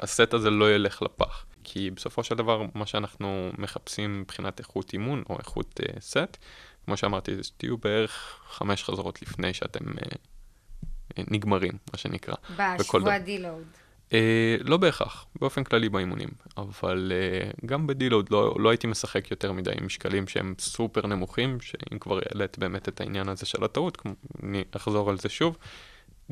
שהסט 0.00 0.34
הזה 0.34 0.50
לא 0.50 0.74
ילך 0.74 1.02
לפח. 1.02 1.44
כי 1.64 1.90
בסופו 1.90 2.24
של 2.24 2.34
דבר, 2.34 2.62
מה 2.74 2.86
שאנחנו 2.86 3.50
מחפשים 3.58 4.20
מבחינת 4.20 4.58
איכות 4.58 4.92
אימון 4.92 5.22
או 5.30 5.38
איכות 5.38 5.80
uh, 5.80 6.00
סט, 6.00 6.36
כמו 6.84 6.96
שאמרתי, 6.96 7.36
זה 7.36 7.42
שתהיו 7.42 7.78
בערך 7.78 8.40
חמש 8.50 8.84
חזרות 8.84 9.22
לפני 9.22 9.54
שאתם 9.54 9.84
uh, 9.84 11.22
נגמרים, 11.30 11.72
מה 11.92 11.98
שנקרא. 11.98 12.34
בשבוע 12.78 13.18
דילוד. 13.18 13.64
אה, 14.12 14.56
לא 14.60 14.76
בהכרח, 14.76 15.26
באופן 15.40 15.64
כללי 15.64 15.88
באימונים, 15.88 16.28
אבל 16.56 17.12
אה, 17.14 17.50
גם 17.66 17.86
בדילוד 17.86 18.30
לא, 18.30 18.56
לא 18.58 18.70
הייתי 18.70 18.86
משחק 18.86 19.30
יותר 19.30 19.52
מדי 19.52 19.70
עם 19.78 19.86
משקלים 19.86 20.28
שהם 20.28 20.54
סופר 20.58 21.06
נמוכים, 21.06 21.60
שאם 21.60 21.98
כבר 21.98 22.18
העלית 22.26 22.58
באמת 22.58 22.88
את 22.88 23.00
העניין 23.00 23.28
הזה 23.28 23.46
של 23.46 23.64
הטעות, 23.64 23.96
כמו- 23.96 24.14
אני 24.42 24.64
אחזור 24.76 25.10
על 25.10 25.18
זה 25.18 25.28
שוב, 25.28 25.56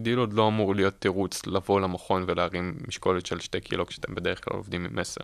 דילוד 0.02 0.32
לא 0.32 0.48
אמור 0.48 0.74
להיות 0.74 0.94
תירוץ 0.98 1.46
לבוא 1.46 1.80
למכון 1.80 2.24
ולהרים 2.26 2.76
משקולת 2.88 3.26
של 3.26 3.40
שתי 3.40 3.60
קילו 3.60 3.86
כשאתם 3.86 4.14
בדרך 4.14 4.44
כלל 4.44 4.56
עובדים 4.56 4.84
עם 4.84 4.98
10. 4.98 5.20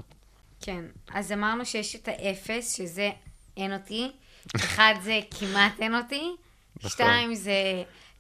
כן, 0.61 0.85
אז 1.15 1.33
אמרנו 1.33 1.67
שיש 1.67 1.97
את 1.97 2.09
האפס, 2.09 2.77
שזה 2.77 3.11
אין 3.57 3.73
אותי, 3.75 4.13
אחד 4.57 4.95
זה 5.03 5.21
כמעט 5.39 5.73
אין 5.81 5.95
אותי, 5.95 6.31
נכון. 6.77 6.91
שתיים 6.91 7.35
זה, 7.35 7.53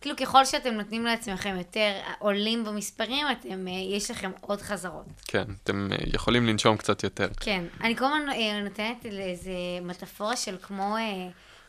כאילו 0.00 0.16
ככל 0.16 0.44
שאתם 0.44 0.74
נותנים 0.74 1.04
לעצמכם 1.04 1.54
יותר 1.58 1.92
עולים 2.18 2.64
במספרים, 2.64 3.26
אתם, 3.32 3.68
אה, 3.68 3.72
יש 3.72 4.10
לכם 4.10 4.30
עוד 4.40 4.62
חזרות. 4.62 5.06
כן, 5.24 5.44
אתם 5.62 5.88
אה, 5.92 5.96
יכולים 6.14 6.46
לנשום 6.46 6.76
קצת 6.76 7.02
יותר. 7.02 7.28
כן, 7.40 7.64
אני 7.80 7.96
כל 7.96 8.04
הזמן 8.04 8.28
אה, 8.28 8.62
נותנת 8.62 9.04
לאיזה 9.04 9.50
מטאפורה 9.82 10.36
של 10.36 10.56
כמו 10.62 10.96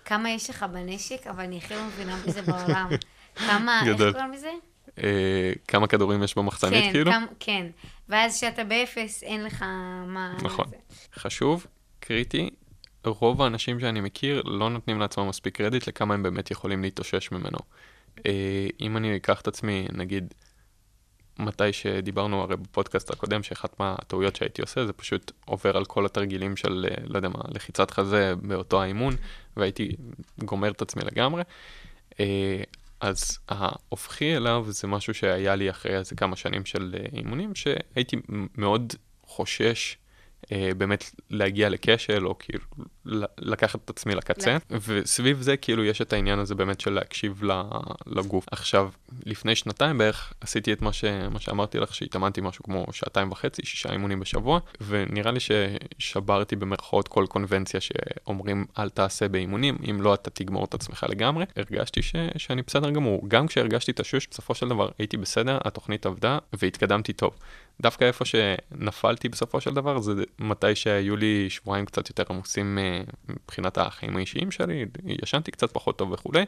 כמה 0.06 0.30
יש 0.30 0.50
לך 0.50 0.63
בנשק, 0.63 1.28
אבל 1.28 1.43
אני 1.43 1.58
הכי 1.58 1.73
לא 1.73 1.84
מבינה 1.86 2.17
בזה 2.26 2.41
בעולם. 2.41 2.89
כמה, 3.47 3.82
איך. 3.88 4.15
קוראים 4.15 4.32
לזה? 4.32 4.52
אה, 5.04 5.52
כמה 5.67 5.88
כדורים 5.88 6.23
יש 6.23 6.38
במחסנית 6.38 6.84
כן, 6.84 6.91
כאילו? 6.91 7.12
כמה, 7.12 7.26
כן. 7.39 7.67
ואז 8.10 8.38
כשאתה 8.38 8.63
באפס, 8.63 9.23
אין 9.23 9.43
לך 9.43 9.62
מה... 10.08 10.38
נכון. 10.43 10.65
זה. 10.69 10.76
חשוב, 11.15 11.65
קריטי, 12.00 12.50
רוב 13.06 13.41
האנשים 13.41 13.80
שאני 13.80 14.02
מכיר 14.02 14.41
לא 14.45 14.69
נותנים 14.69 15.00
לעצמם 15.00 15.28
מספיק 15.28 15.58
קרדיט 15.58 15.88
לכמה 15.88 16.13
הם 16.13 16.23
באמת 16.23 16.52
יכולים 16.52 16.82
להתאושש 16.82 17.32
ממנו. 17.32 17.58
אה, 18.26 18.67
אם 18.82 18.97
אני 18.97 19.15
אקח 19.15 19.41
את 19.41 19.47
עצמי, 19.47 19.88
נגיד, 19.91 20.34
מתי 21.39 21.73
שדיברנו 21.73 22.41
הרי 22.41 22.58
בפודקאסט 22.58 23.12
הקודם, 23.12 23.43
שאחת 23.43 23.80
מהטעויות 23.80 24.36
שהייתי 24.36 24.62
עושה 24.62 24.86
זה 24.86 24.93
פשוט 24.93 25.32
עובר 25.45 25.78
על 25.78 25.86
כל 25.86 26.06
התרגילים 26.06 26.56
של, 26.56 26.86
אה, 26.91 27.04
לא 27.08 27.17
יודע 27.17 27.30
מה, 27.30 27.39
לחיצת 27.47 27.91
חזה 27.91 28.34
באותו 28.41 28.82
האימון, 28.82 29.15
והייתי 29.58 29.95
גומר 30.39 30.71
את 30.71 30.82
עצמי 30.82 31.02
לגמרי. 31.06 31.43
אז 33.00 33.40
ההופכי 33.50 34.38
אליו 34.38 34.66
זה 34.68 34.88
משהו 34.88 35.14
שהיה 35.14 35.56
לי 35.56 35.70
אחרי 35.70 35.98
איזה 35.98 36.16
כמה 36.16 36.36
שנים 36.36 36.66
של 36.66 36.96
אה, 37.00 37.18
אימונים, 37.18 37.56
שהייתי 37.56 38.18
מאוד 38.58 38.94
חושש 39.24 39.98
אה, 40.52 40.70
באמת 40.78 41.12
להגיע 41.30 41.70
לכשל, 41.70 42.28
או 42.28 42.38
כאילו 42.40 42.64
לקחת 43.38 43.80
את 43.86 43.89
עצמי 43.89 44.15
לקצה, 44.15 44.58
וסביב 44.88 45.41
זה 45.41 45.58
כאילו 45.58 45.86
יש 45.86 46.02
את 46.02 46.13
העניין 46.13 46.39
הזה 46.39 46.56
באמת 46.56 46.82
של 46.82 46.91
להקשיב 46.91 47.41
לגוף. 48.06 48.46
עכשיו, 48.52 48.89
לפני 49.26 49.56
שנתיים 49.56 49.98
בערך 49.98 50.34
עשיתי 50.41 50.74
את 50.74 50.82
מה, 50.82 50.93
ש... 50.93 51.06
מה 51.32 51.39
שאמרתי 51.39 51.80
לך, 51.80 51.96
שהתאמנתי 51.96 52.41
משהו 52.41 52.63
כמו 52.63 52.86
שעתיים 52.91 53.32
וחצי, 53.32 53.62
שישה 53.65 53.91
אימונים 53.91 54.20
בשבוע, 54.20 54.60
ונראה 54.88 55.32
לי 55.32 55.39
ששברתי 55.39 56.56
במרכאות 56.56 57.08
כל 57.08 57.26
קונבנציה 57.30 57.80
שאומרים 57.82 58.65
אל 58.80 58.89
תעשה 58.89 59.28
באימונים, 59.28 59.78
אם 59.89 60.02
לא 60.02 60.13
אתה 60.13 60.30
תגמור 60.30 60.65
את 60.65 60.74
עצמך 60.74 61.06
לגמרי. 61.10 61.46
הרגשתי 61.56 62.02
ש... 62.02 62.15
שאני 62.38 62.62
בסדר 62.62 62.89
גמור. 62.89 63.26
גם 63.28 63.48
כשהרגשתי 63.48 63.91
תשוש, 63.96 64.28
בסופו 64.32 64.56
של 64.56 64.67
דבר 64.70 64.89
הייתי 65.00 65.17
בסדר, 65.17 65.58
התוכנית 65.65 66.06
עבדה 66.06 66.38
והתקדמתי 66.54 67.13
טוב. 67.13 67.32
דווקא 67.82 68.06
איפה 68.06 68.26
שנפלתי 68.26 69.30
בסופו 69.30 69.62
של 69.62 69.74
דבר 69.74 70.00
זה 70.00 70.13
מתי 70.39 70.76
שהיו 70.76 71.15
לי 71.15 71.50
שבועיים 71.50 71.86
קצת 71.86 72.10
יותר 72.10 72.24
עמוסים 72.30 72.78
אה, 72.78 72.97
מבחינת 73.30 73.78
החיים 73.78 74.18
האישיים 74.18 74.52
שלי, 74.52 74.86
ישנתי 75.24 75.52
קצת 75.52 75.72
פחות 75.72 75.98
טוב 75.98 76.12
וכולי, 76.12 76.44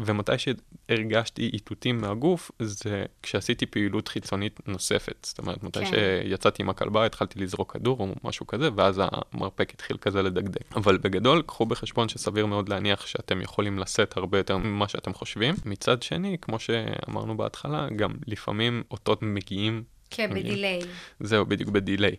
ומתי 0.00 0.32
שהרגשתי 0.38 1.50
איתותים 1.52 2.00
מהגוף 2.00 2.50
זה 2.58 3.04
כשעשיתי 3.22 3.66
פעילות 3.66 4.08
חיצונית 4.08 4.60
נוספת. 4.66 5.16
זאת 5.22 5.38
אומרת, 5.38 5.62
מתי 5.62 5.84
כן. 5.84 5.90
שיצאתי 5.90 6.62
עם 6.62 6.70
הכלבה 6.70 7.06
התחלתי 7.06 7.40
לזרוק 7.40 7.72
כדור 7.72 8.00
או 8.00 8.14
משהו 8.24 8.46
כזה, 8.46 8.68
ואז 8.76 9.00
המרפק 9.04 9.70
התחיל 9.74 9.96
כזה 9.96 10.22
לדגדג. 10.22 10.60
אבל 10.76 10.98
בגדול, 10.98 11.42
קחו 11.42 11.66
בחשבון 11.66 12.08
שסביר 12.08 12.46
מאוד 12.46 12.68
להניח 12.68 13.06
שאתם 13.06 13.40
יכולים 13.40 13.78
לשאת 13.78 14.16
הרבה 14.16 14.38
יותר 14.38 14.56
ממה 14.56 14.88
שאתם 14.88 15.14
חושבים. 15.14 15.54
מצד 15.64 16.02
שני, 16.02 16.36
כמו 16.40 16.58
שאמרנו 16.58 17.36
בהתחלה, 17.36 17.88
גם 17.96 18.10
לפעמים 18.26 18.82
אותות 18.90 19.22
מגיעים 19.22 19.82
כן, 20.10 20.30
בדיליי. 20.34 20.80
זהו, 21.20 21.46
בדיוק 21.46 21.70
בדיליי. 21.70 22.16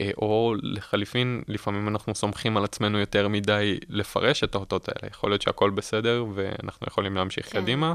אה, 0.00 0.10
או 0.16 0.54
לחליפין, 0.62 1.42
לפעמים 1.48 1.88
אנחנו 1.88 2.14
סומכים 2.14 2.56
על 2.56 2.64
עצמנו 2.64 2.98
יותר 2.98 3.28
מדי 3.28 3.78
לפרש 3.88 4.44
את 4.44 4.54
האותות 4.54 4.88
האלה. 4.88 5.10
יכול 5.10 5.30
להיות 5.30 5.42
שהכל 5.42 5.70
בסדר 5.70 6.24
ואנחנו 6.34 6.86
יכולים 6.86 7.16
להמשיך 7.16 7.52
כן. 7.52 7.62
קדימה, 7.62 7.94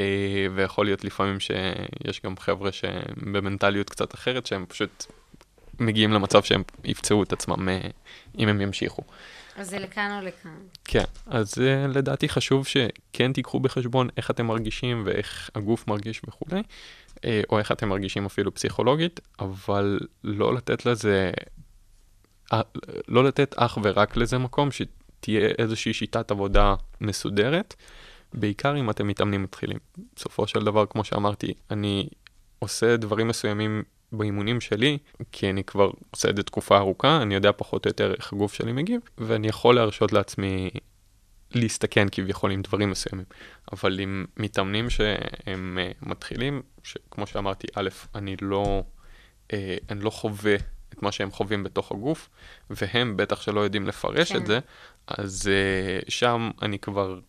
אה, 0.00 0.46
ויכול 0.54 0.86
להיות 0.86 1.04
לפעמים 1.04 1.40
שיש 1.40 2.20
גם 2.24 2.36
חבר'ה 2.36 2.72
שהם 2.72 3.32
במנטליות 3.32 3.90
קצת 3.90 4.14
אחרת, 4.14 4.46
שהם 4.46 4.64
פשוט 4.68 5.06
מגיעים 5.80 6.12
למצב 6.12 6.42
שהם 6.42 6.62
יפצעו 6.84 7.22
את 7.22 7.32
עצמם 7.32 7.68
אה, 7.68 7.80
אם 8.38 8.48
הם 8.48 8.60
ימשיכו. 8.60 9.02
אז 9.56 9.70
זה 9.70 9.78
לכאן 9.78 10.18
או 10.20 10.26
לכאן. 10.26 10.56
כן, 10.84 11.04
אז 11.26 11.54
לדעתי 11.88 12.28
חשוב 12.28 12.66
שכן 12.66 13.32
תיקחו 13.32 13.60
בחשבון 13.60 14.08
איך 14.16 14.30
אתם 14.30 14.46
מרגישים 14.46 15.02
ואיך 15.06 15.50
הגוף 15.54 15.88
מרגיש 15.88 16.20
וכולי, 16.28 16.62
או 17.50 17.58
איך 17.58 17.72
אתם 17.72 17.88
מרגישים 17.88 18.26
אפילו 18.26 18.54
פסיכולוגית, 18.54 19.20
אבל 19.40 19.98
לא 20.24 20.54
לתת 20.54 20.86
לזה, 20.86 21.30
uh, 22.52 22.56
לא 23.08 23.24
לתת 23.24 23.54
אך 23.58 23.78
ורק 23.82 24.16
לזה 24.16 24.38
מקום, 24.38 24.68
שתהיה 24.70 25.48
איזושהי 25.58 25.92
שיטת 25.92 26.30
עבודה 26.30 26.74
מסודרת, 27.00 27.74
בעיקר 28.34 28.76
אם 28.76 28.90
אתם 28.90 29.06
מתאמנים 29.06 29.42
מתחילים. 29.42 29.78
בסופו 30.16 30.46
של 30.46 30.60
דבר, 30.64 30.86
כמו 30.86 31.04
שאמרתי, 31.04 31.54
אני 31.70 32.08
עושה 32.58 32.96
דברים 32.96 33.28
מסוימים 33.28 33.82
באימונים 34.12 34.60
שלי, 34.60 34.98
כי 35.32 35.50
אני 35.50 35.64
כבר 35.64 35.90
עושה 36.10 36.30
את 36.30 36.36
זה 36.36 36.42
תקופה 36.42 36.76
ארוכה, 36.76 37.22
אני 37.22 37.34
יודע 37.34 37.50
פחות 37.56 37.86
או 37.86 37.88
יותר 37.88 38.14
איך 38.14 38.32
הגוף 38.32 38.54
שלי 38.54 38.72
מגיב, 38.72 39.00
ואני 39.18 39.48
יכול 39.48 39.74
להרשות 39.74 40.12
לעצמי 40.12 40.70
להסתכן 41.54 42.06
כביכול 42.12 42.50
עם 42.50 42.62
דברים 42.62 42.90
מסוימים. 42.90 43.24
אבל 43.72 44.00
עם 44.00 44.24
מתאמנים 44.36 44.90
שהם 44.90 45.78
uh, 45.78 46.08
מתחילים, 46.08 46.62
שכמו 46.82 47.26
שאמרתי, 47.26 47.66
א', 47.74 47.88
אני 48.14 48.36
לא, 48.42 48.82
uh, 49.48 49.52
אני 49.90 50.00
לא 50.00 50.10
חווה 50.10 50.54
את 50.88 51.02
מה 51.02 51.12
שהם 51.12 51.30
חווים 51.30 51.64
בתוך 51.64 51.92
הגוף, 51.92 52.28
והם 52.70 53.16
בטח 53.16 53.42
שלא 53.42 53.60
יודעים 53.60 53.86
לפרש 53.86 54.32
כן. 54.32 54.38
את 54.38 54.46
זה, 54.46 54.58
אז 55.06 55.50
uh, 55.50 56.10
שם 56.10 56.50
אני 56.62 56.78
כבר 56.78 57.20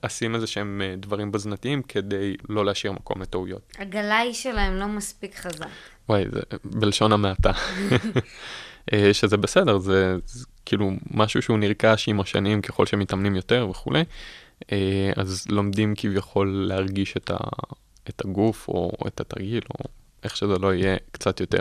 אשים 0.00 0.34
איזה 0.34 0.46
שהם 0.46 0.82
uh, 0.82 1.00
דברים 1.00 1.32
בזנתיים 1.32 1.82
כדי 1.82 2.36
לא 2.48 2.64
להשאיר 2.64 2.92
מקום 2.92 3.22
לטעויות. 3.22 3.72
הגלאי 3.78 4.34
שלהם 4.34 4.76
לא 4.76 4.86
מספיק 4.86 5.34
חזק. 5.34 5.66
וואי, 6.08 6.24
זה 6.32 6.40
בלשון 6.64 7.12
המעטה. 7.12 7.52
שזה 9.12 9.36
בסדר, 9.36 9.78
זה, 9.78 10.16
זה 10.26 10.46
כאילו 10.70 10.92
משהו 11.10 11.42
שהוא 11.42 11.58
נרכש 11.58 12.08
עם 12.08 12.20
השנים 12.20 12.62
ככל 12.62 12.86
שמתאמנים 12.86 13.34
יותר 13.36 13.66
וכולי, 13.70 14.04
אה, 14.72 15.12
אז 15.16 15.46
לומדים 15.48 15.94
כביכול 15.96 16.64
להרגיש 16.68 17.16
את, 17.16 17.30
ה, 17.30 17.36
את 18.08 18.24
הגוף 18.24 18.68
או 18.68 18.92
את 19.06 19.20
התרגיל 19.20 19.62
או 19.70 19.84
איך 20.22 20.36
שזה 20.36 20.58
לא 20.58 20.74
יהיה 20.74 20.96
קצת 21.10 21.40
יותר. 21.40 21.60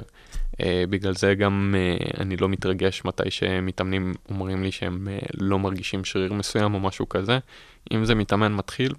אה, 0.62 0.84
בגלל 0.90 1.16
זה 1.16 1.36
גם 1.36 1.76
אה, 1.78 1.98
אני 2.20 2.38
לא 2.38 2.50
מתרגש 2.50 3.06
מתי 3.06 3.32
שמתאמנים 3.32 4.14
אומרים 4.30 4.64
לי 4.64 4.72
שהם 4.72 5.08
לא 5.34 5.60
מרגישים 5.60 6.06
שריר 6.06 6.34
מסוים 6.34 6.74
או 6.74 6.80
משהו 6.80 7.10
כזה. 7.10 7.40
אם 7.94 8.06
זה 8.06 8.16
מתאמן 8.16 8.54
מתחיל, 8.54 8.94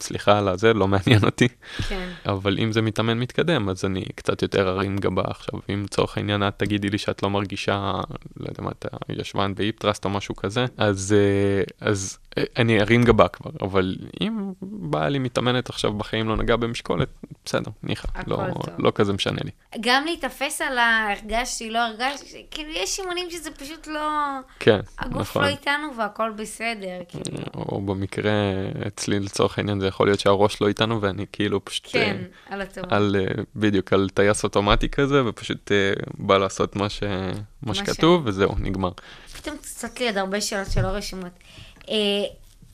סליחה 0.00 0.38
על 0.38 0.48
הזה, 0.48 0.74
לא 0.74 0.88
מעניין 0.88 1.24
אותי. 1.24 1.48
כן. 1.88 2.08
אבל 2.26 2.58
אם 2.58 2.72
זה 2.72 2.82
מתאמן 2.82 3.18
מתקדם, 3.18 3.68
אז 3.68 3.84
אני 3.84 4.04
קצת 4.14 4.42
יותר 4.42 4.68
ארים 4.68 4.96
גבה 4.96 5.22
עכשיו. 5.26 5.60
אם 5.72 5.82
לצורך 5.84 6.16
העניין 6.16 6.48
את 6.48 6.54
תגידי 6.56 6.90
לי 6.90 6.98
שאת 6.98 7.22
לא 7.22 7.30
מרגישה, 7.30 7.92
לא 8.36 8.46
יודע 8.48 8.62
מה, 8.62 8.70
את 8.70 8.86
הישבן 9.08 9.54
באיפטרסט 9.54 10.04
או 10.04 10.10
משהו 10.10 10.36
כזה, 10.36 10.66
אז, 10.76 11.14
אה, 11.18 11.88
אז 11.88 12.18
אני 12.56 12.80
ארים 12.80 13.04
גבה 13.04 13.28
כבר. 13.28 13.50
אבל 13.62 13.96
אם 14.20 14.52
באה 14.62 15.08
לי 15.08 15.18
מתאמנת 15.18 15.68
עכשיו 15.68 15.92
בחיים 15.92 16.28
לא 16.28 16.36
נגע 16.36 16.56
במשקולת, 16.56 17.08
בסדר, 17.44 17.70
ניחא, 17.82 18.08
לא, 18.26 18.36
טוב. 18.36 18.74
לא 18.78 18.92
כזה 18.94 19.12
משנה 19.12 19.38
לי. 19.44 19.50
גם 19.80 20.04
להיתפס 20.04 20.60
על 20.60 20.78
ההרגשתי, 20.78 21.70
לא 21.70 21.78
הרגשתי, 21.78 22.46
כאילו 22.50 22.70
יש 22.70 23.00
אימונים 23.00 23.30
שזה 23.30 23.50
פשוט 23.50 23.86
לא... 23.86 24.10
כן, 24.58 24.80
הגוף 24.98 25.20
נכון. 25.20 25.42
לא 25.42 25.48
איתנו 25.48 25.96
והכל 25.96 26.30
בסדר, 26.30 26.98
כאילו. 27.08 27.38
או 27.54 27.80
במקרה 27.80 28.32
אצלי 28.86 29.20
לצורך 29.20 29.58
העניין 29.58 29.80
זה 29.80 29.86
יכול 29.86 30.06
להיות 30.06 30.20
שהראש 30.20 30.60
לא 30.60 30.68
איתנו 30.68 31.02
ואני 31.02 31.26
כאילו 31.32 31.64
פשוט 31.64 31.86
כן, 31.92 32.16
אה, 32.48 32.54
על 32.54 32.60
הטוב. 32.60 32.84
על 32.88 33.16
אה, 33.18 33.42
בדיוק 33.56 33.92
על 33.92 34.08
טייס 34.14 34.44
אוטומטי 34.44 34.88
כזה 34.88 35.24
ופשוט 35.24 35.72
אה, 35.72 35.92
בא 36.18 36.38
לעשות 36.38 36.76
מה, 36.76 36.88
ש... 36.88 37.02
מה 37.02 37.32
מה 37.62 37.74
שכתוב 37.74 38.22
וזהו 38.24 38.54
נגמר. 38.58 38.90
פתאום 39.36 39.56
צצות 39.56 40.00
לי 40.00 40.06
עוד 40.06 40.18
הרבה 40.18 40.40
שאלות 40.40 40.70
שלא 40.70 40.86
רשומות. 40.86 41.32
אה, 41.88 41.94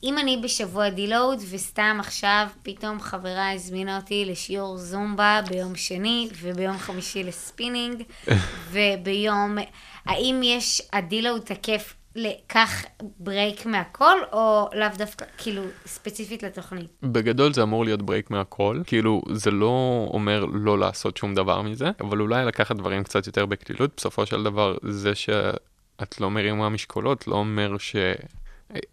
אם 0.03 0.17
אני 0.17 0.37
בשבוע 0.43 0.89
deload 0.89 1.39
וסתם 1.51 1.97
עכשיו 1.99 2.47
פתאום 2.63 2.99
חברה 2.99 3.51
הזמינה 3.51 3.97
אותי 3.97 4.25
לשיעור 4.25 4.77
זומבה 4.77 5.41
ביום 5.49 5.75
שני 5.75 6.29
וביום 6.41 6.77
חמישי 6.77 7.23
לספינינג 7.23 8.03
וביום... 8.71 9.57
האם 10.05 10.41
יש 10.43 10.81
ה 10.93 11.00
deload 11.00 11.41
תקף 11.41 11.93
לקחת 12.15 12.83
break 13.19 13.65
מהכל 13.65 14.17
או 14.33 14.69
לאו 14.73 14.87
דווקא 14.97 15.25
כאילו 15.37 15.63
ספציפית 15.85 16.43
לתוכנית? 16.43 16.87
בגדול 17.03 17.53
זה 17.53 17.63
אמור 17.63 17.85
להיות 17.85 18.01
break 18.01 18.31
מהכל 18.31 18.81
כאילו 18.87 19.21
זה 19.31 19.51
לא 19.51 20.07
אומר 20.13 20.45
לא 20.45 20.79
לעשות 20.79 21.17
שום 21.17 21.35
דבר 21.35 21.61
מזה 21.61 21.91
אבל 22.01 22.21
אולי 22.21 22.45
לקחת 22.45 22.75
דברים 22.75 23.03
קצת 23.03 23.27
יותר 23.27 23.45
בקלילות 23.45 23.91
בסופו 23.97 24.25
של 24.25 24.43
דבר 24.43 24.77
זה 24.83 25.15
שאת 25.15 26.21
לא 26.21 26.31
מרימה 26.31 26.69
משקולות 26.69 27.27
לא 27.27 27.35
אומר 27.35 27.77
ש... 27.77 27.95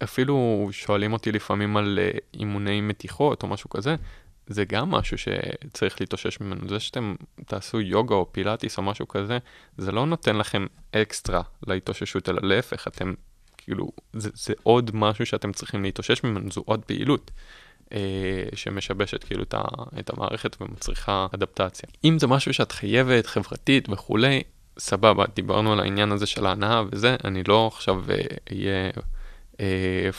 אפילו 0.03 0.69
שואלים 0.73 1.13
אותי 1.13 1.33
לפעמים 1.33 1.77
על 1.77 1.99
אה, 2.03 2.11
אימוני 2.35 2.81
מתיחות 2.81 3.43
או 3.43 3.49
משהו 3.49 3.71
כזה, 3.71 3.97
זה 4.47 4.65
גם 4.65 4.91
משהו 4.91 5.17
שצריך 5.19 6.01
להתאושש 6.01 6.41
ממנו. 6.41 6.69
זה 6.69 6.81
שאתם 6.81 7.15
תעשו 7.47 7.81
יוגה 7.81 8.15
או 8.15 8.33
פילאטיס 8.33 8.79
או 8.79 8.83
משהו 8.83 9.09
כזה, 9.09 9.39
זה 9.79 9.93
לא 9.93 10.07
נותן 10.07 10.37
לכם 10.37 10.67
אקסטרה 10.93 11.43
להתאוששות, 11.67 12.29
אלא 12.29 12.41
להפך, 12.43 12.89
אתם 12.89 13.15
כאילו, 13.57 13.91
זה, 14.13 14.31
זה 14.35 14.53
עוד 14.63 14.91
משהו 14.95 15.27
שאתם 15.27 15.53
צריכים 15.53 15.83
להתאושש 15.83 16.25
ממנו, 16.25 16.51
זו 16.51 16.63
עוד 16.67 16.85
פעילות. 16.85 17.31
אה, 17.93 18.45
שמשבשת 18.55 19.25
כאילו 19.25 19.43
את, 19.99 20.11
המערכת 20.11 20.57
ומצריכה 20.61 21.27
אדפטציה. 21.35 21.89
אם 22.05 22.19
זה 22.19 22.27
משהו 22.27 22.55
שאת 22.55 22.73
חייבת, 22.73 23.27
חברתית 23.27 23.89
וכולי, 23.89 24.43
סבבה, 24.79 25.25
דיברנו 25.35 25.73
על 25.73 25.81
העניין 25.81 26.13
הזה 26.13 26.27
של 26.27 26.47
ההנאה 26.47 26.83
וזה, 26.93 27.17
אני 27.25 27.43
לא 27.49 27.67
עכשיו 27.67 28.05
אה, 28.11 28.17
אהיה 28.51 28.87
אה, 28.87 29.03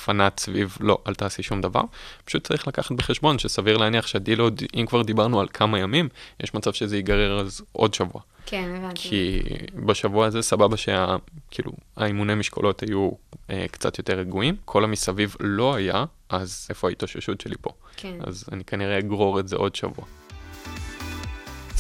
פנאט 0.06 0.40
סביב, 0.40 0.78
לא, 0.80 0.98
אל 1.08 1.16
תעשי 1.16 1.44
שום 1.44 1.62
דבר. 1.62 1.82
פשוט 2.26 2.48
צריך 2.48 2.68
לקחת 2.68 2.92
בחשבון 2.92 3.40
שסביר 3.40 3.78
להניח 3.78 4.08
שהדילוד, 4.08 4.62
אם 4.76 4.86
כבר 4.86 5.02
דיברנו 5.02 5.40
על 5.40 5.48
כמה 5.54 5.80
ימים, 5.80 6.10
יש 6.40 6.54
מצב 6.54 6.74
שזה 6.74 6.96
ייגרר 6.96 7.40
אז 7.40 7.62
עוד 7.72 7.94
שבוע. 7.94 8.22
כן, 8.46 8.76
הבנתי. 8.78 9.02
כי 9.02 9.42
בשבוע 9.76 10.26
הזה 10.26 10.42
סבבה 10.42 10.78
שה... 10.78 11.16
כאילו, 11.52 11.72
האימוני 11.98 12.36
משקולות 12.36 12.82
היו 12.82 13.12
אה, 13.50 13.66
קצת 13.72 13.98
יותר 13.98 14.20
רגועים, 14.20 14.56
כל 14.66 14.84
המסביב 14.84 15.36
לא 15.40 15.76
היה, 15.76 16.06
אז 16.30 16.68
איפה 16.70 16.88
ההתאוששות 16.88 17.42
שלי 17.42 17.56
פה? 17.62 17.70
כן. 17.98 18.16
אז 18.24 18.46
אני 18.52 18.64
כנראה 18.64 19.00
אגרור 19.00 19.40
את 19.40 19.48
זה 19.48 19.56
עוד 19.56 19.76
שבוע. 19.76 20.06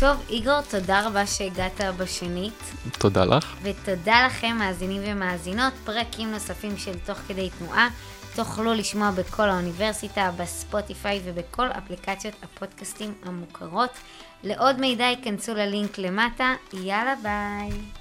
טוב, 0.01 0.25
איגור, 0.29 0.61
תודה 0.69 1.07
רבה 1.07 1.25
שהגעת 1.27 1.81
בשנית. 1.97 2.73
תודה 2.99 3.25
לך. 3.25 3.55
ותודה 3.61 4.25
לכם, 4.25 4.55
מאזינים 4.59 5.01
ומאזינות. 5.05 5.73
פרקים 5.85 6.31
נוספים 6.31 6.77
של 6.77 6.99
תוך 7.05 7.17
כדי 7.27 7.49
תנועה 7.59 7.89
תוכלו 8.35 8.73
לשמוע 8.73 9.11
בכל 9.11 9.49
האוניברסיטה, 9.49 10.31
בספוטיפיי 10.37 11.21
ובכל 11.23 11.67
אפליקציות 11.67 12.33
הפודקאסטים 12.43 13.13
המוכרות. 13.23 13.89
לעוד 14.43 14.79
מידע 14.79 15.03
ייכנסו 15.03 15.53
ללינק 15.53 15.97
למטה. 15.97 16.53
יאללה 16.73 17.13
ביי. 17.23 18.00